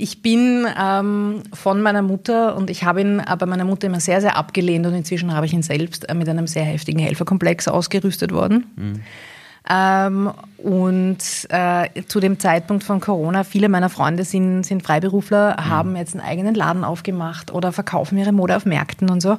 [0.00, 4.22] Ich bin ähm, von meiner Mutter und ich habe ihn bei meiner Mutter immer sehr,
[4.22, 8.32] sehr abgelehnt und inzwischen habe ich ihn selbst äh, mit einem sehr heftigen Helferkomplex ausgerüstet
[8.32, 8.64] worden.
[8.76, 9.00] Mhm.
[9.68, 11.18] Ähm, und
[11.50, 15.68] äh, zu dem Zeitpunkt von Corona, viele meiner Freunde sind, sind Freiberufler, mhm.
[15.68, 19.36] haben jetzt einen eigenen Laden aufgemacht oder verkaufen ihre Mode auf Märkten und so.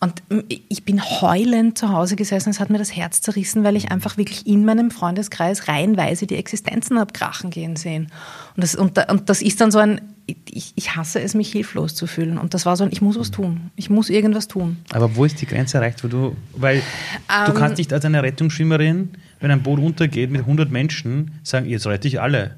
[0.00, 0.22] Und
[0.68, 4.16] ich bin heulend zu Hause gesessen, es hat mir das Herz zerrissen, weil ich einfach
[4.16, 8.12] wirklich in meinem Freundeskreis reihenweise die Existenzen habe krachen gehen sehen.
[8.54, 11.96] Und das, und, und das ist dann so ein, ich, ich, hasse es, mich hilflos
[11.96, 12.38] zu fühlen.
[12.38, 13.72] Und das war so ein, ich muss was tun.
[13.74, 14.76] Ich muss irgendwas tun.
[14.92, 16.04] Aber wo ist die Grenze erreicht?
[16.04, 20.42] Wo du, weil ähm, du kannst nicht als eine Rettungsschwimmerin, wenn ein Boot untergeht mit
[20.42, 22.54] 100 Menschen, sagen, jetzt rette ich alle.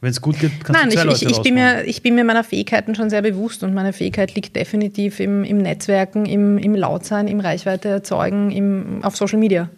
[0.00, 2.02] Wenn es gut geht, kannst Nein, du zwei ich, Leute ich, ich bin mir, ich
[2.02, 6.24] bin mir meiner Fähigkeiten schon sehr bewusst und meine Fähigkeit liegt definitiv im, im Netzwerken,
[6.24, 9.68] im, im Lautsein, im Reichweite erzeugen, im, auf Social Media.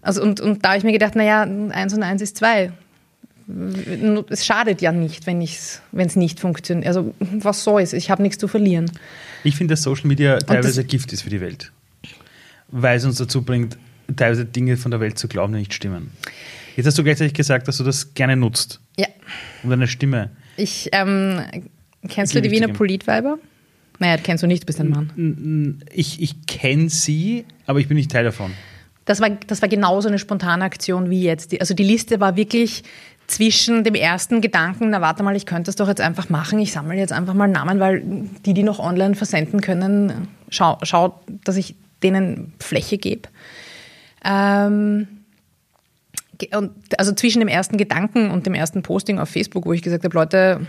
[0.00, 2.70] Also und, und da habe ich mir gedacht, naja, eins und eins ist zwei.
[4.28, 6.86] Es schadet ja nicht, wenn es nicht funktioniert.
[6.86, 7.92] Also was soll es?
[7.92, 8.90] Ich habe nichts zu verlieren.
[9.42, 11.72] Ich finde, dass Social Media teilweise Gift ist für die Welt.
[12.68, 13.76] Weil es uns dazu bringt,
[14.14, 16.12] teilweise Dinge von der Welt zu glauben, die nicht stimmen.
[16.76, 18.80] Jetzt hast du gleichzeitig gesagt, dass du das gerne nutzt.
[18.98, 19.06] Ja.
[19.62, 20.30] Und deine Stimme.
[20.56, 21.40] Ich, ähm,
[22.06, 23.38] kennst du die Wiener Politweiber?
[23.98, 25.82] Naja, kennst du nicht, du bist ein Mann.
[25.92, 28.52] Ich, ich kenne sie, aber ich bin nicht Teil davon.
[29.06, 31.58] Das war, das war genauso eine spontane Aktion wie jetzt.
[31.58, 32.82] Also die Liste war wirklich
[33.26, 36.72] zwischen dem ersten Gedanken, na warte mal, ich könnte das doch jetzt einfach machen, ich
[36.72, 38.02] sammle jetzt einfach mal Namen, weil
[38.44, 43.28] die, die noch online versenden können, schau, schau dass ich denen Fläche gebe.
[44.24, 45.08] Ähm,
[46.56, 50.04] und also zwischen dem ersten Gedanken und dem ersten Posting auf Facebook, wo ich gesagt
[50.04, 50.66] habe, Leute,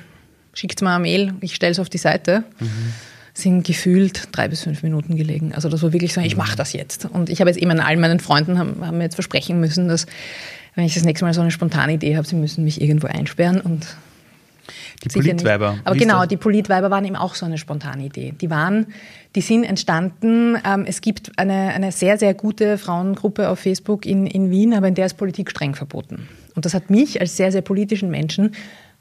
[0.54, 2.94] schickt mir eine Mail, ich stelle es auf die Seite, mhm.
[3.34, 5.54] sind gefühlt drei bis fünf Minuten gelegen.
[5.54, 7.06] Also das war wirklich so, ich mache das jetzt.
[7.06, 10.06] Und ich habe jetzt eben allen meinen Freunden haben, haben mir jetzt versprechen müssen, dass
[10.76, 13.62] wenn ich das nächste Mal so eine spontane Idee habe, sie müssen mich irgendwo einsperren
[13.62, 13.88] und
[15.04, 15.78] die Politweiber.
[15.84, 18.34] Aber genau, die Politweiber waren eben auch so eine spontane Idee.
[18.40, 18.88] Die waren,
[19.36, 20.58] die sind entstanden.
[20.66, 24.88] Ähm, es gibt eine, eine sehr, sehr gute Frauengruppe auf Facebook in, in Wien, aber
[24.88, 26.28] in der ist Politik streng verboten.
[26.56, 28.52] Und das hat mich als sehr, sehr politischen Menschen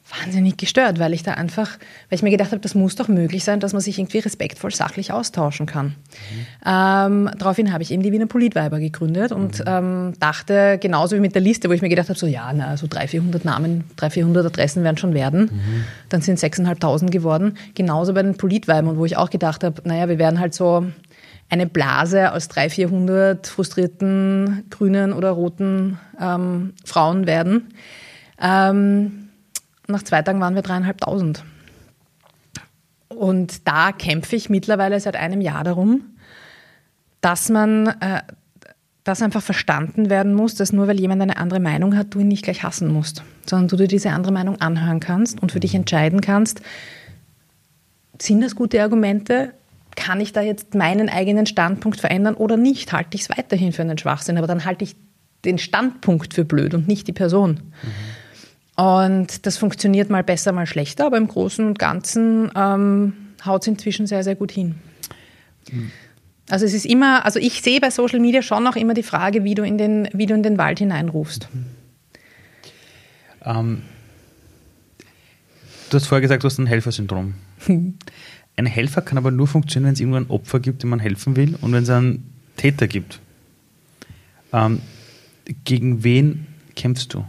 [0.08, 3.42] wahnsinnig gestört, weil ich da einfach, weil ich mir gedacht habe, das muss doch möglich
[3.42, 5.86] sein, dass man sich irgendwie respektvoll sachlich austauschen kann.
[5.86, 5.96] Mhm.
[6.64, 9.64] Ähm, daraufhin habe ich eben die Wiener Politweiber gegründet und mhm.
[9.66, 12.76] ähm, dachte, genauso wie mit der Liste, wo ich mir gedacht habe, so ja, na,
[12.76, 15.50] so 300, 400 Namen, 300, 400 Adressen werden schon werden.
[15.52, 15.84] Mhm.
[16.08, 17.56] Dann sind 6.500 geworden.
[17.74, 20.86] Genauso bei den Politweibern, wo ich auch gedacht habe, naja, wir werden halt so
[21.48, 27.72] eine Blase aus 300, 400 frustrierten grünen oder roten ähm, Frauen werden.
[28.40, 29.25] Ähm,
[29.88, 31.44] nach zwei Tagen waren wir dreieinhalbtausend.
[33.08, 36.02] Und da kämpfe ich mittlerweile seit einem Jahr darum,
[37.20, 38.22] dass man, äh,
[39.04, 42.28] dass einfach verstanden werden muss, dass nur weil jemand eine andere Meinung hat, du ihn
[42.28, 45.74] nicht gleich hassen musst, sondern du dir diese andere Meinung anhören kannst und für dich
[45.74, 46.60] entscheiden kannst,
[48.20, 49.52] sind das gute Argumente?
[49.94, 52.92] Kann ich da jetzt meinen eigenen Standpunkt verändern oder nicht?
[52.92, 54.36] Halte ich es weiterhin für einen Schwachsinn?
[54.36, 54.96] Aber dann halte ich
[55.44, 57.52] den Standpunkt für blöd und nicht die Person.
[57.52, 58.15] Mhm.
[58.76, 63.68] Und das funktioniert mal besser, mal schlechter, aber im Großen und Ganzen ähm, haut es
[63.68, 64.74] inzwischen sehr, sehr gut hin.
[65.70, 65.90] Mhm.
[66.48, 69.44] Also es ist immer, also ich sehe bei Social Media schon noch immer die Frage,
[69.44, 71.48] wie du in den, wie du in den Wald hineinrufst.
[71.52, 71.64] Mhm.
[73.46, 73.82] Ähm,
[75.90, 77.34] du hast vorher gesagt, du hast ein Helfersyndrom.
[78.56, 81.36] ein Helfer kann aber nur funktionieren, wenn es irgendwo ein Opfer gibt, dem man helfen
[81.36, 83.20] will und wenn es einen Täter gibt.
[84.52, 84.80] Ähm,
[85.64, 87.24] gegen wen kämpfst du?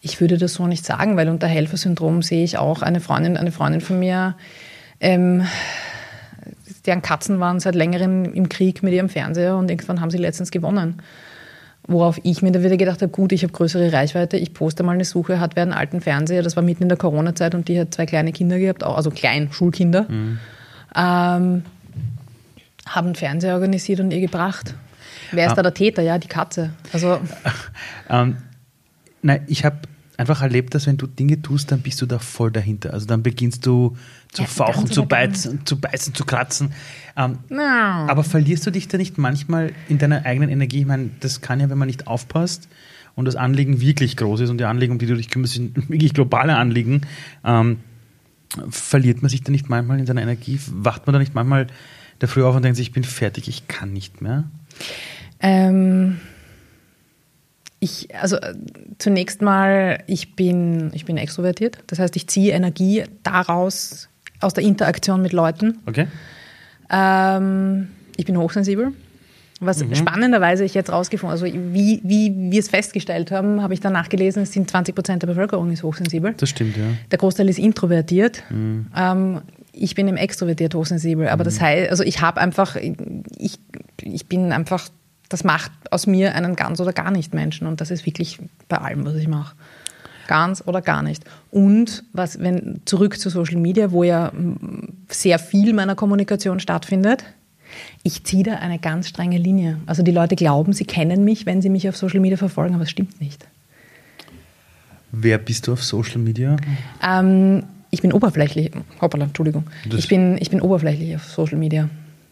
[0.00, 3.52] Ich würde das so nicht sagen, weil unter Helfersyndrom sehe ich auch eine Freundin, eine
[3.52, 4.36] Freundin von mir,
[5.00, 5.46] ähm,
[6.86, 10.50] deren Katzen waren seit längerem im Krieg mit ihrem Fernseher und irgendwann haben sie letztens
[10.50, 11.02] gewonnen.
[11.88, 14.92] Worauf ich mir dann wieder gedacht habe, gut, ich habe größere Reichweite, ich poste mal
[14.92, 17.78] eine Suche, hat wer einen alten Fernseher, das war mitten in der Corona-Zeit und die
[17.78, 20.38] hat zwei kleine Kinder gehabt, also klein, Schulkinder, mhm.
[20.96, 21.62] ähm,
[22.86, 24.74] haben einen Fernseher organisiert und ihr gebracht.
[25.32, 25.56] Wer ist ah.
[25.56, 26.02] da der Täter?
[26.02, 26.70] Ja, die Katze.
[26.92, 27.18] Also.
[28.10, 28.36] ähm,
[29.26, 29.80] nein, ich habe
[30.16, 32.94] einfach erlebt, dass wenn du Dinge tust, dann bist du da voll dahinter.
[32.94, 33.96] Also dann beginnst du
[34.32, 36.72] zu ja, fauchen, zu beißen, zu beißen, zu kratzen.
[37.16, 37.62] Ähm, no.
[37.62, 40.80] Aber verlierst du dich da nicht manchmal in deiner eigenen Energie?
[40.80, 42.68] Ich meine, das kann ja, wenn man nicht aufpasst
[43.14, 45.76] und das Anliegen wirklich groß ist und die Anliegen, um die du dich kümmerst, sind
[45.90, 47.02] wirklich globale Anliegen,
[47.44, 47.80] ähm,
[48.70, 50.58] verliert man sich da nicht manchmal in seiner Energie?
[50.72, 51.66] Wacht man da nicht manchmal
[52.20, 54.44] dafür auf und denkt sich, ich bin fertig, ich kann nicht mehr?
[55.40, 56.20] Ähm
[57.78, 58.38] ich, also
[58.98, 61.78] zunächst mal, ich bin, ich bin extrovertiert.
[61.86, 64.08] Das heißt, ich ziehe Energie daraus,
[64.40, 65.78] aus der Interaktion mit Leuten.
[65.86, 66.06] Okay.
[66.90, 68.92] Ähm, ich bin hochsensibel.
[69.60, 69.94] Was mhm.
[69.94, 74.42] spannenderweise ich jetzt rausgefunden also wie, wie wir es festgestellt haben, habe ich danach gelesen,
[74.42, 76.34] es sind 20 Prozent der Bevölkerung ist hochsensibel.
[76.36, 76.84] Das stimmt, ja.
[77.10, 78.42] Der Großteil ist introvertiert.
[78.50, 78.86] Mhm.
[78.94, 79.40] Ähm,
[79.72, 81.46] ich bin im extrovertiert hochsensibel, aber mhm.
[81.46, 83.58] das heißt, also ich habe einfach, ich,
[84.02, 84.88] ich bin einfach
[85.28, 87.66] das macht aus mir einen ganz oder gar nicht Menschen.
[87.66, 89.56] Und das ist wirklich bei allem, was ich mache.
[90.28, 91.24] Ganz oder gar nicht.
[91.50, 94.32] Und was, wenn zurück zu Social Media, wo ja
[95.08, 97.24] sehr viel meiner Kommunikation stattfindet,
[98.02, 99.80] ich ziehe da eine ganz strenge Linie.
[99.86, 102.84] Also die Leute glauben, sie kennen mich, wenn sie mich auf Social Media verfolgen, aber
[102.84, 103.46] es stimmt nicht.
[105.12, 106.56] Wer bist du auf Social Media?
[107.02, 108.70] Ähm, ich bin oberflächlich.
[109.00, 109.64] Hoppala, Entschuldigung.
[109.90, 111.88] ich bin, ich bin oberflächlich auf Social Media.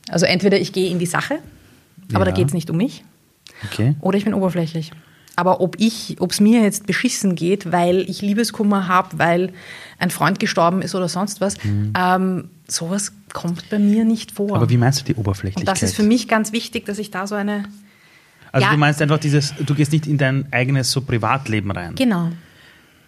[0.09, 1.38] Also entweder ich gehe in die Sache,
[2.12, 2.30] aber ja.
[2.30, 3.04] da geht es nicht um mich.
[3.64, 3.94] Okay.
[4.00, 4.92] Oder ich bin oberflächlich.
[5.36, 9.52] Aber ob ich, ob es mir jetzt beschissen geht, weil ich Liebeskummer habe, weil
[9.98, 11.92] ein Freund gestorben ist oder sonst was, mhm.
[11.98, 14.54] ähm, sowas kommt bei mir nicht vor.
[14.54, 15.62] Aber wie meinst du die Oberflächlichkeit?
[15.62, 17.64] Und das ist für mich ganz wichtig, dass ich da so eine.
[18.52, 21.96] Also ja, du meinst einfach dieses, du gehst nicht in dein eigenes so Privatleben rein.
[21.96, 22.30] Genau.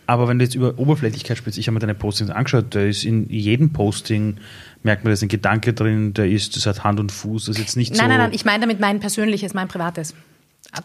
[0.07, 3.05] Aber wenn du jetzt über Oberflächlichkeit sprichst, ich habe mir deine Postings angeschaut, da ist
[3.05, 4.37] in jedem Posting,
[4.83, 7.57] merkt man, da ist ein Gedanke drin, der ist, das hat Hand und Fuß, das
[7.57, 8.03] ist jetzt nicht nein, so...
[8.03, 10.15] Nein, nein, nein, ich meine damit mein persönliches, mein privates.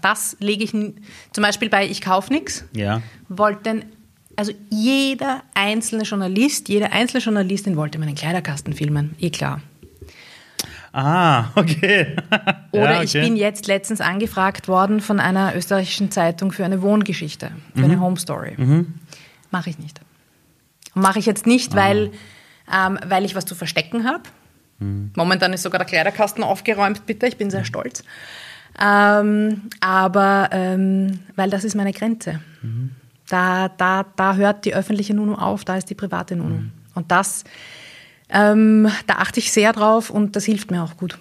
[0.02, 3.02] Das lege ich, zum Beispiel bei Ich kaufe nichts, ja.
[3.30, 3.84] wollten,
[4.36, 9.62] also jeder einzelne Journalist, jede einzelne Journalistin wollte meinen Kleiderkasten filmen, eh klar.
[10.94, 12.16] Ah, okay.
[12.72, 13.04] Oder ja, okay.
[13.06, 17.86] ich bin jetzt letztens angefragt worden von einer österreichischen Zeitung für eine Wohngeschichte, für mhm.
[17.86, 18.54] eine Home Story.
[18.58, 18.94] Mhm.
[19.52, 20.02] Mache ich nicht.
[20.96, 22.12] Und mache ich jetzt nicht, weil,
[22.66, 22.88] ah.
[22.88, 24.24] ähm, weil ich was zu verstecken habe.
[24.80, 25.12] Mhm.
[25.16, 28.04] Momentan ist sogar der Kleiderkasten aufgeräumt, bitte, ich bin sehr stolz.
[28.80, 32.40] Ähm, aber ähm, weil das ist meine Grenze.
[32.62, 32.92] Mhm.
[33.28, 36.56] Da, da, da hört die öffentliche Nunu auf, da ist die private Nunu.
[36.56, 36.72] Mhm.
[36.96, 37.44] Und das,
[38.30, 41.18] ähm, da achte ich sehr drauf und das hilft mir auch gut.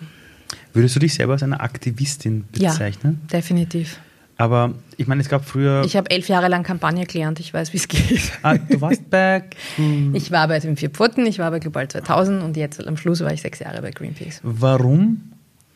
[0.73, 3.21] Würdest du dich selber als eine Aktivistin bezeichnen?
[3.23, 4.01] Ja, definitiv.
[4.41, 5.83] Aber ich meine, es gab früher.
[5.85, 8.33] Ich habe elf Jahre lang Kampagne gelernt, ich weiß, wie es geht.
[8.43, 9.45] Ah, du warst bei.
[10.15, 13.21] ich war bei den Vier Pfoten, ich war bei Global 2000 und jetzt am Schluss
[13.21, 14.41] war ich sechs Jahre bei Greenpeace.
[14.43, 15.33] Warum?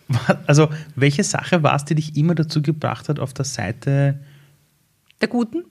[0.46, 4.20] Also, welche Sache war es, die dich immer dazu gebracht hat, auf der Seite
[5.20, 5.64] der Guten?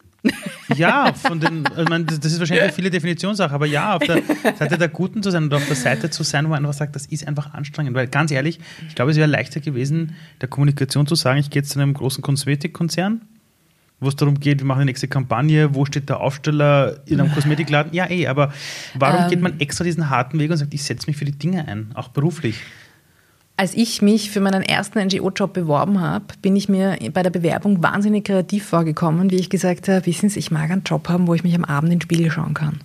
[0.76, 4.22] Ja, von den, ich meine, das ist wahrscheinlich eine viele Definitionssache, aber ja, auf der
[4.58, 6.96] Seite der Guten zu sein und auf der Seite zu sein, wo man einfach sagt,
[6.96, 7.96] das ist einfach anstrengend.
[7.96, 11.62] Weil ganz ehrlich, ich glaube, es wäre leichter gewesen, der Kommunikation zu sagen, ich gehe
[11.62, 13.22] jetzt zu einem großen Kosmetikkonzern,
[14.00, 17.32] wo es darum geht, wir machen die nächste Kampagne, wo steht der Aufsteller in einem
[17.36, 17.94] Kosmetikladen?
[17.94, 18.54] Ja, eh, aber
[18.96, 21.38] warum ähm, geht man extra diesen harten Weg und sagt, ich setze mich für die
[21.38, 22.56] Dinge ein, auch beruflich?
[23.56, 27.84] Als ich mich für meinen ersten NGO-Job beworben habe, bin ich mir bei der Bewerbung
[27.84, 31.34] wahnsinnig kreativ vorgekommen, wie ich gesagt habe, wissen Sie, ich mag einen Job haben, wo
[31.34, 32.82] ich mich am Abend in den Spiegel schauen kann.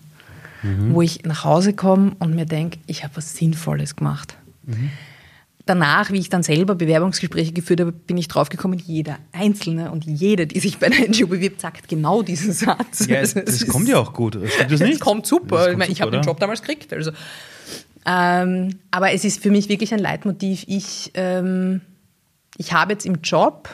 [0.63, 0.95] Mhm.
[0.95, 4.37] Wo ich nach Hause komme und mir denke, ich habe was Sinnvolles gemacht.
[4.65, 4.91] Mhm.
[5.65, 10.47] Danach, wie ich dann selber Bewerbungsgespräche geführt habe, bin ich draufgekommen, jeder Einzelne und jede,
[10.47, 13.07] die sich bei einer NGO bewirbt, sagt genau diesen Satz.
[13.07, 14.39] Ja, es, das, kommt ja auch gut.
[14.47, 14.95] Stimmt das nicht?
[14.95, 15.57] Es kommt super.
[15.59, 16.93] Das kommt ich, ich habe den Job damals gekriegt.
[16.93, 17.13] Also
[18.11, 20.65] ähm, aber es ist für mich wirklich ein Leitmotiv.
[20.67, 21.83] Ich, ähm,
[22.57, 23.69] ich habe jetzt im Job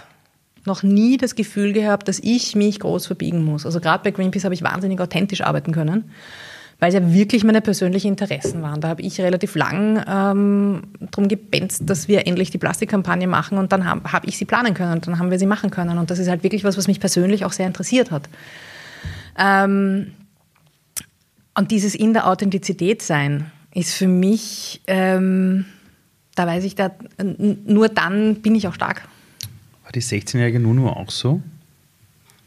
[0.65, 3.65] noch nie das Gefühl gehabt, dass ich mich groß verbiegen muss.
[3.65, 6.11] Also gerade bei Greenpeace habe ich wahnsinnig authentisch arbeiten können,
[6.81, 8.81] weil es ja wirklich meine persönlichen Interessen waren.
[8.81, 13.71] Da habe ich relativ lang ähm, darum gebenzt, dass wir endlich die Plastikkampagne machen und
[13.71, 15.97] dann habe hab ich sie planen können und dann haben wir sie machen können.
[15.97, 18.29] Und das ist halt wirklich was, was mich persönlich auch sehr interessiert hat.
[19.39, 20.13] Ähm,
[21.57, 25.67] und dieses in der Authentizität sein ist für mich, ähm,
[26.35, 26.91] da weiß ich, da,
[27.67, 29.03] nur dann bin ich auch stark.
[29.83, 31.43] War die 16-jährige Nunu auch so?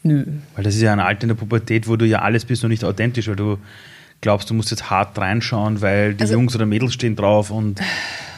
[0.03, 0.25] Nö.
[0.55, 2.69] Weil das ist ja ein Alter in der Pubertät, wo du ja alles bist und
[2.69, 3.57] nicht authentisch, weil du
[4.21, 7.79] glaubst, du musst jetzt hart reinschauen, weil die also, Jungs oder Mädels stehen drauf und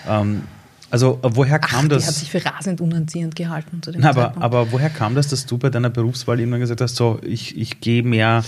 [0.08, 0.44] ähm,
[0.92, 2.04] also woher kam Ach, das?
[2.04, 5.28] Die hat sich für rasend unanziehend gehalten zu dem Na, aber, aber woher kam das,
[5.28, 8.44] dass du bei deiner Berufswahl immer gesagt hast, so ich, ich gehe mehr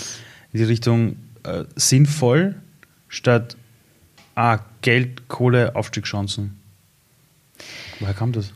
[0.51, 2.55] in die Richtung äh, sinnvoll
[3.07, 3.55] statt
[4.41, 6.59] ah, Geld, Kohle, Aufstiegschancen?
[7.99, 8.53] Woher kam das?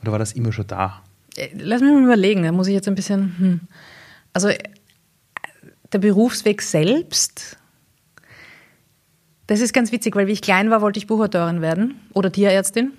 [0.00, 1.02] Oder war das immer schon da?
[1.36, 3.36] Äh, lass mich mal überlegen, da muss ich jetzt ein bisschen.
[3.38, 3.60] Hm.
[4.32, 4.50] Also
[5.92, 7.58] der Berufsweg selbst,
[9.46, 12.92] das ist ganz witzig, weil wie ich klein war, wollte ich Buchautorin werden oder Tierärztin.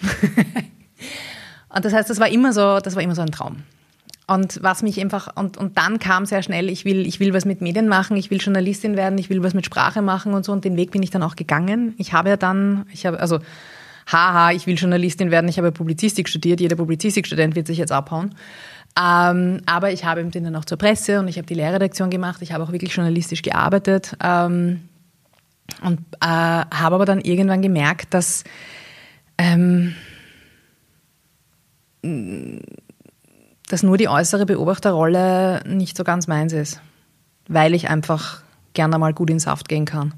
[1.68, 3.64] und das heißt, das war immer so, das war immer so ein Traum.
[4.30, 7.46] Und was mich einfach, und, und dann kam sehr schnell, ich will, ich will was
[7.46, 10.52] mit Medien machen, ich will Journalistin werden, ich will was mit Sprache machen und so.
[10.52, 11.94] Und den Weg bin ich dann auch gegangen.
[11.96, 13.38] Ich habe ja dann, ich habe, also,
[14.06, 18.34] haha, ich will Journalistin werden, ich habe Publizistik studiert, jeder Publizistikstudent wird sich jetzt abhauen.
[19.00, 22.42] Ähm, aber ich habe den dann auch zur Presse und ich habe die Lehrredaktion gemacht,
[22.42, 24.88] ich habe auch wirklich journalistisch gearbeitet ähm,
[25.82, 28.44] und äh, habe aber dann irgendwann gemerkt, dass
[29.38, 29.94] ähm,
[33.68, 36.80] dass nur die äußere Beobachterrolle nicht so ganz meins ist,
[37.48, 38.42] weil ich einfach
[38.74, 40.14] gerne mal gut in Saft gehen kann.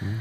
[0.00, 0.18] Mhm.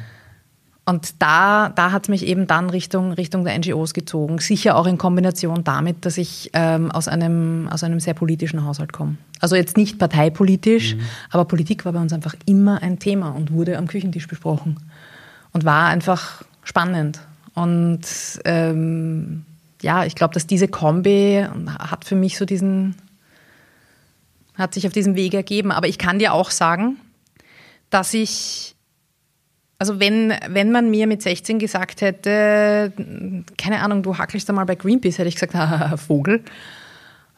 [0.83, 4.39] Und da, da hat es mich eben dann Richtung, Richtung der NGOs gezogen.
[4.39, 8.91] Sicher auch in Kombination damit, dass ich ähm, aus, einem, aus einem sehr politischen Haushalt
[8.91, 9.17] komme.
[9.39, 11.01] Also jetzt nicht parteipolitisch, mhm.
[11.29, 14.79] aber Politik war bei uns einfach immer ein Thema und wurde am Küchentisch besprochen.
[15.53, 17.19] Und war einfach spannend.
[17.53, 18.01] Und
[18.45, 19.45] ähm,
[19.81, 21.45] ja, ich glaube, dass diese Kombi
[21.79, 22.95] hat für mich so diesen,
[24.55, 25.71] hat sich auf diesem Weg ergeben.
[25.71, 26.97] Aber ich kann dir auch sagen,
[27.89, 28.75] dass ich,
[29.79, 32.93] also wenn, wenn man mir mit 16 gesagt hätte,
[33.57, 36.43] keine Ahnung, du hackelst da mal bei Greenpeace, hätte ich gesagt, haha, Vogel.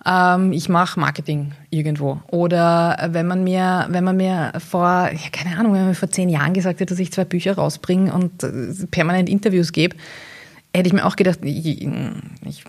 [0.06, 2.20] Ähm, ich mache Marketing irgendwo.
[2.28, 6.10] Oder wenn man mir, wenn man mir vor, ja, keine Ahnung, wenn man mir vor
[6.10, 9.96] zehn Jahren gesagt hätte, dass ich zwei Bücher rausbringe und äh, permanent Interviews gebe,
[10.74, 12.64] hätte ich mir auch gedacht, ich, ich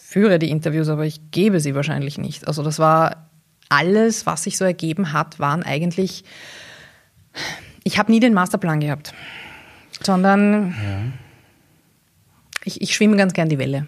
[0.00, 2.46] führe die Interviews, aber ich gebe sie wahrscheinlich nicht.
[2.48, 3.28] Also das war
[3.68, 6.24] alles, was sich so ergeben hat, waren eigentlich,
[7.84, 9.12] ich habe nie den Masterplan gehabt,
[10.02, 10.98] sondern ja.
[12.64, 13.86] ich, ich schwimme ganz gern die Welle.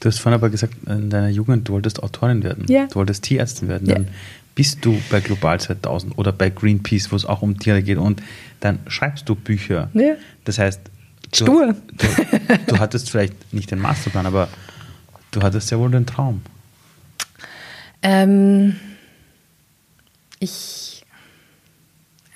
[0.00, 2.86] Du hast vorhin aber gesagt, in deiner Jugend, du wolltest Autorin werden, ja.
[2.86, 3.86] du wolltest Tierärztin werden.
[3.86, 4.08] Dann
[4.54, 8.22] bist du bei Global 2000 oder bei Greenpeace, wo es auch um Tiere geht und
[8.60, 9.90] dann schreibst du Bücher.
[9.94, 10.14] Ja.
[10.44, 10.80] Das heißt,
[11.34, 11.74] Stur.
[11.96, 14.48] Du, du, du, hattest vielleicht nicht den Masterplan, aber
[15.30, 16.42] du hattest ja wohl den Traum.
[18.02, 18.76] Ähm,
[20.38, 21.04] ich.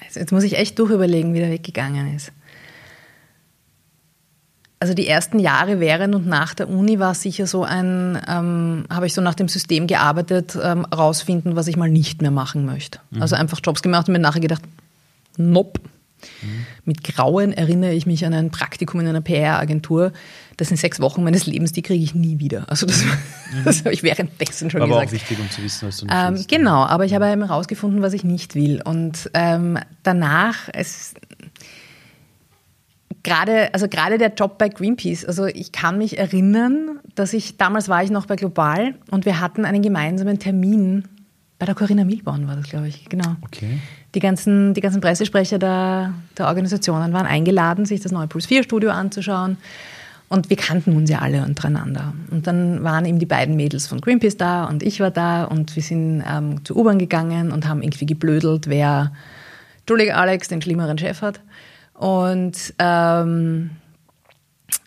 [0.07, 2.33] Also jetzt muss ich echt durchüberlegen, wie der Weg gegangen ist.
[4.79, 9.07] Also die ersten Jahre während und nach der Uni war sicher so ein, ähm, habe
[9.07, 13.01] ich so nach dem System gearbeitet, ähm, rausfinden, was ich mal nicht mehr machen möchte.
[13.11, 13.23] Mhm.
[13.23, 14.63] Also einfach Jobs gemacht und mir nachher gedacht,
[15.39, 15.81] nope,
[16.43, 16.67] Mhm.
[16.85, 20.13] Mit Grauen erinnere ich mich an ein Praktikum in einer PR-Agentur.
[20.57, 22.69] Das sind sechs Wochen meines Lebens, die kriege ich nie wieder.
[22.71, 23.11] Also das, mhm.
[23.65, 25.09] das habe ich währenddessen schon aber gesagt.
[25.09, 26.49] Aber auch wichtig, um zu wissen, was du nicht ähm, willst.
[26.49, 28.83] Genau, aber ich habe eben herausgefunden, was ich nicht will.
[28.83, 31.15] Und ähm, danach, es,
[33.23, 37.89] gerade, also gerade der Job bei Greenpeace, also ich kann mich erinnern, dass ich, damals
[37.89, 41.05] war ich noch bei Global und wir hatten einen gemeinsamen Termin
[41.59, 43.35] bei der Corinna Milborn war das, glaube ich, genau.
[43.43, 43.81] Okay
[44.17, 48.63] die ganzen, die ganzen Pressesprecher der, der Organisationen waren eingeladen, sich das neue Puls 4
[48.63, 49.59] Studio anzuschauen.
[50.29, 52.15] Und wir kannten uns ja alle untereinander.
[52.31, 55.77] Und dann waren eben die beiden Mädels von Greenpeace da und ich war da und
[55.77, 59.13] wir sind ähm, zur U-Bahn gegangen und haben irgendwie geblödelt, wer
[59.89, 61.41] Julie Alex den schlimmeren Chef hat.
[61.95, 63.71] Und, ähm,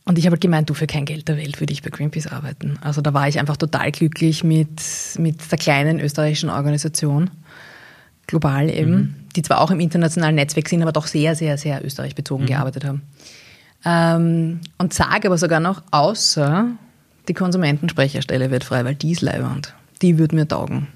[0.04, 2.28] und ich habe halt gemeint, du für kein Geld der Welt würde ich bei Greenpeace
[2.28, 2.78] arbeiten.
[2.82, 4.82] Also da war ich einfach total glücklich mit,
[5.20, 7.30] mit der kleinen österreichischen Organisation
[8.30, 9.16] global eben, mhm.
[9.36, 12.50] die zwar auch im internationalen Netzwerk sind, aber doch sehr, sehr, sehr österreichbezogen mhm.
[12.50, 13.02] gearbeitet haben.
[13.86, 16.68] Ähm, und sage aber sogar noch, außer
[17.28, 19.74] die Konsumentensprecherstelle wird frei, weil die ist leibend.
[20.02, 20.88] Die würde mir taugen.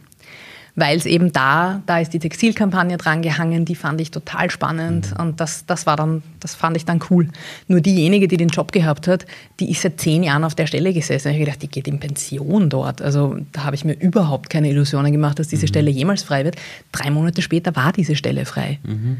[0.76, 5.11] Weil es eben da, da ist die Textilkampagne dran gehangen, die fand ich total spannend
[5.11, 5.26] mhm.
[5.26, 7.30] und das, das war dann, das fand ich dann cool.
[7.67, 9.26] Nur diejenige, die den Job gehabt hat,
[9.59, 11.30] die ist seit zehn Jahren auf der Stelle gesessen.
[11.30, 13.01] Ich habe gedacht, die geht in Pension dort.
[13.01, 15.69] Also da habe ich mir überhaupt keine Illusionen gemacht, dass diese mhm.
[15.69, 16.55] Stelle jemals frei wird.
[16.91, 18.80] Drei Monate später war diese Stelle frei.
[18.84, 19.17] Mhm.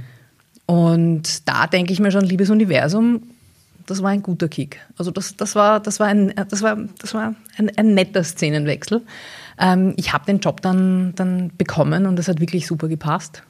[0.66, 3.22] Und da denke ich mir schon, liebes Universum,
[3.86, 4.80] das war ein guter Kick.
[4.98, 9.02] Also das, das war, das war, ein, das war, das war ein, ein netter Szenenwechsel.
[9.60, 13.44] Ähm, ich habe den Job dann, dann bekommen und das hat wirklich super gepasst.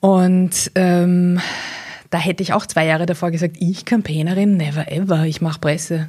[0.00, 1.40] Und ähm,
[2.10, 6.08] da hätte ich auch zwei Jahre davor gesagt, ich Campaignerin, never ever, ich mache Presse.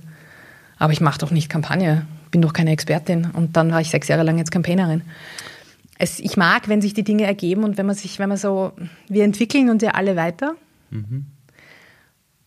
[0.78, 3.30] Aber ich mache doch nicht Kampagne, bin doch keine Expertin.
[3.32, 5.04] Und dann war ich sechs Jahre lang jetzt Campaignerin.
[5.98, 8.74] Es, ich mag, wenn sich die Dinge ergeben und wenn man sich, wenn man so,
[9.08, 10.56] wir entwickeln uns ja alle weiter.
[10.90, 11.28] Mhm.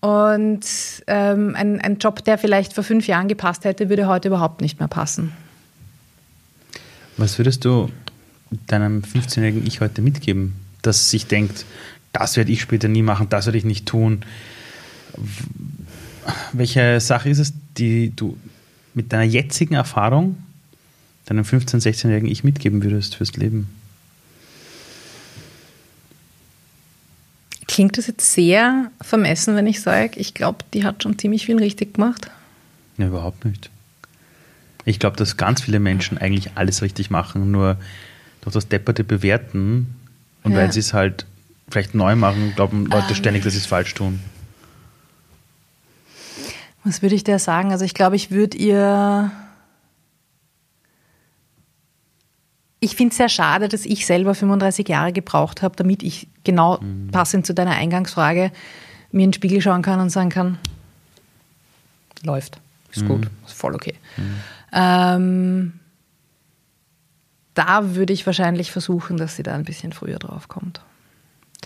[0.01, 0.67] Und
[1.07, 4.79] ähm, ein, ein Job, der vielleicht vor fünf Jahren gepasst hätte, würde heute überhaupt nicht
[4.79, 5.33] mehr passen.
[7.17, 7.91] Was würdest du
[8.67, 11.65] deinem 15-jährigen Ich heute mitgeben, das sich denkt,
[12.13, 14.25] das werde ich später nie machen, das werde ich nicht tun?
[16.53, 18.37] Welche Sache ist es, die du
[18.95, 20.37] mit deiner jetzigen Erfahrung
[21.27, 23.69] deinem 15-, 16-jährigen Ich mitgeben würdest fürs Leben?
[27.67, 31.59] Klingt das jetzt sehr vermessen, wenn ich sage, ich glaube, die hat schon ziemlich viel
[31.59, 32.31] richtig gemacht?
[32.97, 33.71] Ja, überhaupt nicht.
[34.87, 37.77] Ich glaube, dass ganz viele Menschen eigentlich alles richtig machen, nur
[38.41, 39.97] durch das depperte Bewerten
[40.45, 40.59] und ja.
[40.59, 41.27] weil sie es halt
[41.69, 43.15] vielleicht neu machen, glauben Leute ähm.
[43.17, 44.21] ständig, dass sie es falsch tun.
[46.85, 47.73] Was würde ich dir sagen?
[47.73, 49.33] Also ich glaube, ich würde ihr...
[52.79, 56.79] Ich finde es sehr schade, dass ich selber 35 Jahre gebraucht habe, damit ich genau
[56.81, 57.09] mhm.
[57.11, 58.53] passend zu deiner Eingangsfrage
[59.11, 60.59] mir in den Spiegel schauen kann und sagen kann,
[62.23, 62.61] läuft,
[62.93, 63.09] ist mhm.
[63.09, 63.95] gut, ist voll okay.
[64.17, 64.37] Mhm.
[64.77, 65.73] Ähm,
[67.55, 70.83] da würde ich wahrscheinlich versuchen, dass sie da ein bisschen früher drauf kommt.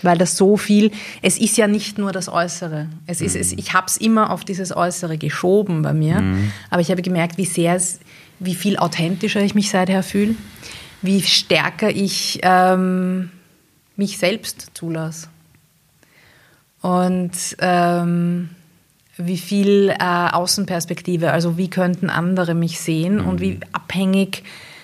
[0.02, 2.86] Weil das so viel, es ist ja nicht nur das Äußere.
[3.06, 3.58] Es ist, es, mhm.
[3.58, 6.52] ich habe es immer auf dieses Äußere geschoben bei mir, mhm.
[6.70, 7.98] aber ich habe gemerkt, wie sehr es,
[8.38, 10.36] wie viel authentischer ich mich seither fühle,
[11.02, 13.30] wie stärker ich ähm,
[13.96, 15.28] mich selbst zulasse.
[16.80, 18.50] Und ähm,
[19.26, 23.28] wie viel äh, Außenperspektive, also wie könnten andere mich sehen mhm.
[23.28, 23.60] und wie mhm.
[23.72, 24.42] abhängig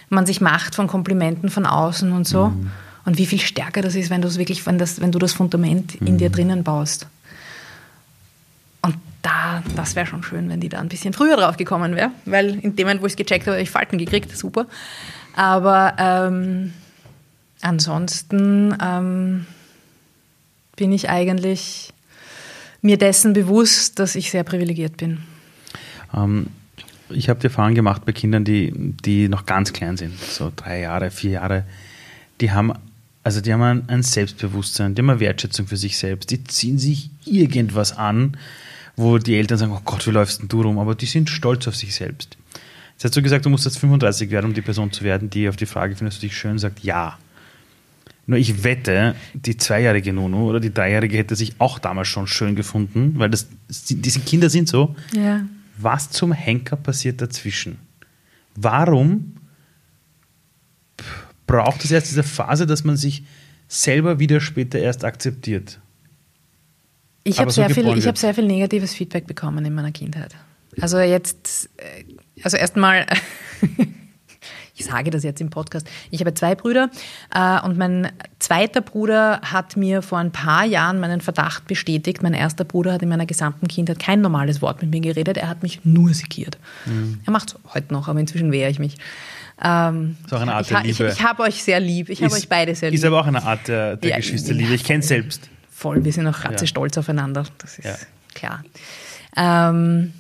[0.09, 2.49] man sich macht von Komplimenten von außen und so.
[2.49, 2.71] Mhm.
[3.05, 5.33] Und wie viel stärker das ist, wenn du es wirklich, wenn, das, wenn du das
[5.33, 6.07] Fundament mhm.
[6.07, 7.07] in dir drinnen baust.
[8.83, 12.11] Und da, das wäre schon schön, wenn die da ein bisschen früher drauf gekommen wäre,
[12.25, 14.67] weil in dem Moment, wo ich es gecheckt habe, habe ich Falten gekriegt, super.
[15.37, 16.73] Aber ähm,
[17.63, 19.47] ansonsten ähm,
[20.77, 21.93] bin ich eigentlich
[22.83, 25.19] mir dessen bewusst, dass ich sehr privilegiert bin.
[26.15, 26.49] Ähm,
[27.11, 30.81] ich habe die Erfahrung gemacht bei Kindern, die, die noch ganz klein sind, so drei
[30.81, 31.65] Jahre, vier Jahre,
[32.41, 32.73] die haben,
[33.23, 36.79] also die haben ein, ein Selbstbewusstsein, die haben eine Wertschätzung für sich selbst, die ziehen
[36.79, 38.37] sich irgendwas an,
[38.97, 40.79] wo die Eltern sagen, oh Gott, wie läufst denn du rum?
[40.79, 42.37] Aber die sind stolz auf sich selbst.
[42.95, 45.49] Jetzt hast du gesagt, du musst jetzt 35 werden, um die Person zu werden, die
[45.49, 47.19] auf die Frage, findest du dich schön, sagt ja.
[48.27, 52.57] Nur ich wette, die zweijährige Nunu oder die dreijährige hätte sich auch damals schon schön
[52.57, 54.97] gefunden, weil das, diese Kinder sind so.
[55.13, 55.47] Ja.
[55.79, 57.79] Was zum Henker passiert dazwischen?
[58.57, 59.37] Warum
[61.47, 63.23] braucht es erst diese Phase, dass man sich
[63.69, 65.81] selber wieder später erst akzeptiert?
[67.23, 70.35] Ich habe so sehr, viel, hab sehr viel negatives Feedback bekommen in meiner Kindheit.
[70.81, 72.05] Also jetzt, äh,
[72.43, 73.07] also erstmal
[74.77, 76.91] ich sage das jetzt im Podcast, ich habe zwei Brüder
[77.35, 82.23] äh, und mein zweiter Bruder hat mir vor ein paar Jahren meinen Verdacht bestätigt.
[82.23, 85.49] Mein erster Bruder hat in meiner gesamten Kindheit kein normales Wort mit mir geredet, er
[85.49, 86.59] hat mich nur sekiert.
[86.85, 87.21] Mhm.
[87.25, 88.99] Er macht es heute noch, aber inzwischen wehre ich mich.
[89.63, 91.07] Ähm, ist auch eine Art ich, der Liebe.
[91.07, 92.99] Ich, ich habe euch sehr lieb, ich habe euch beide sehr lieb.
[92.99, 95.49] Ist aber auch eine Art der, der ja, Geschwisterliebe, ich kenne es selbst.
[95.71, 96.69] Voll, wir sind auch ratze ja.
[96.69, 97.97] stolz aufeinander, das ist ja.
[98.35, 98.65] klar.
[99.37, 100.13] Ähm,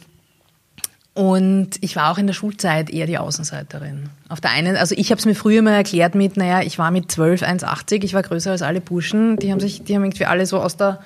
[1.17, 4.11] und ich war auch in der Schulzeit eher die Außenseiterin.
[4.29, 6.91] Auf der einen, also ich habe es mir früher mal erklärt mit, naja, ich war
[6.91, 9.39] mit 12, 1,80, ich war größer als alle Burschen.
[9.39, 11.01] Die haben sich, die haben irgendwie alle so aus der,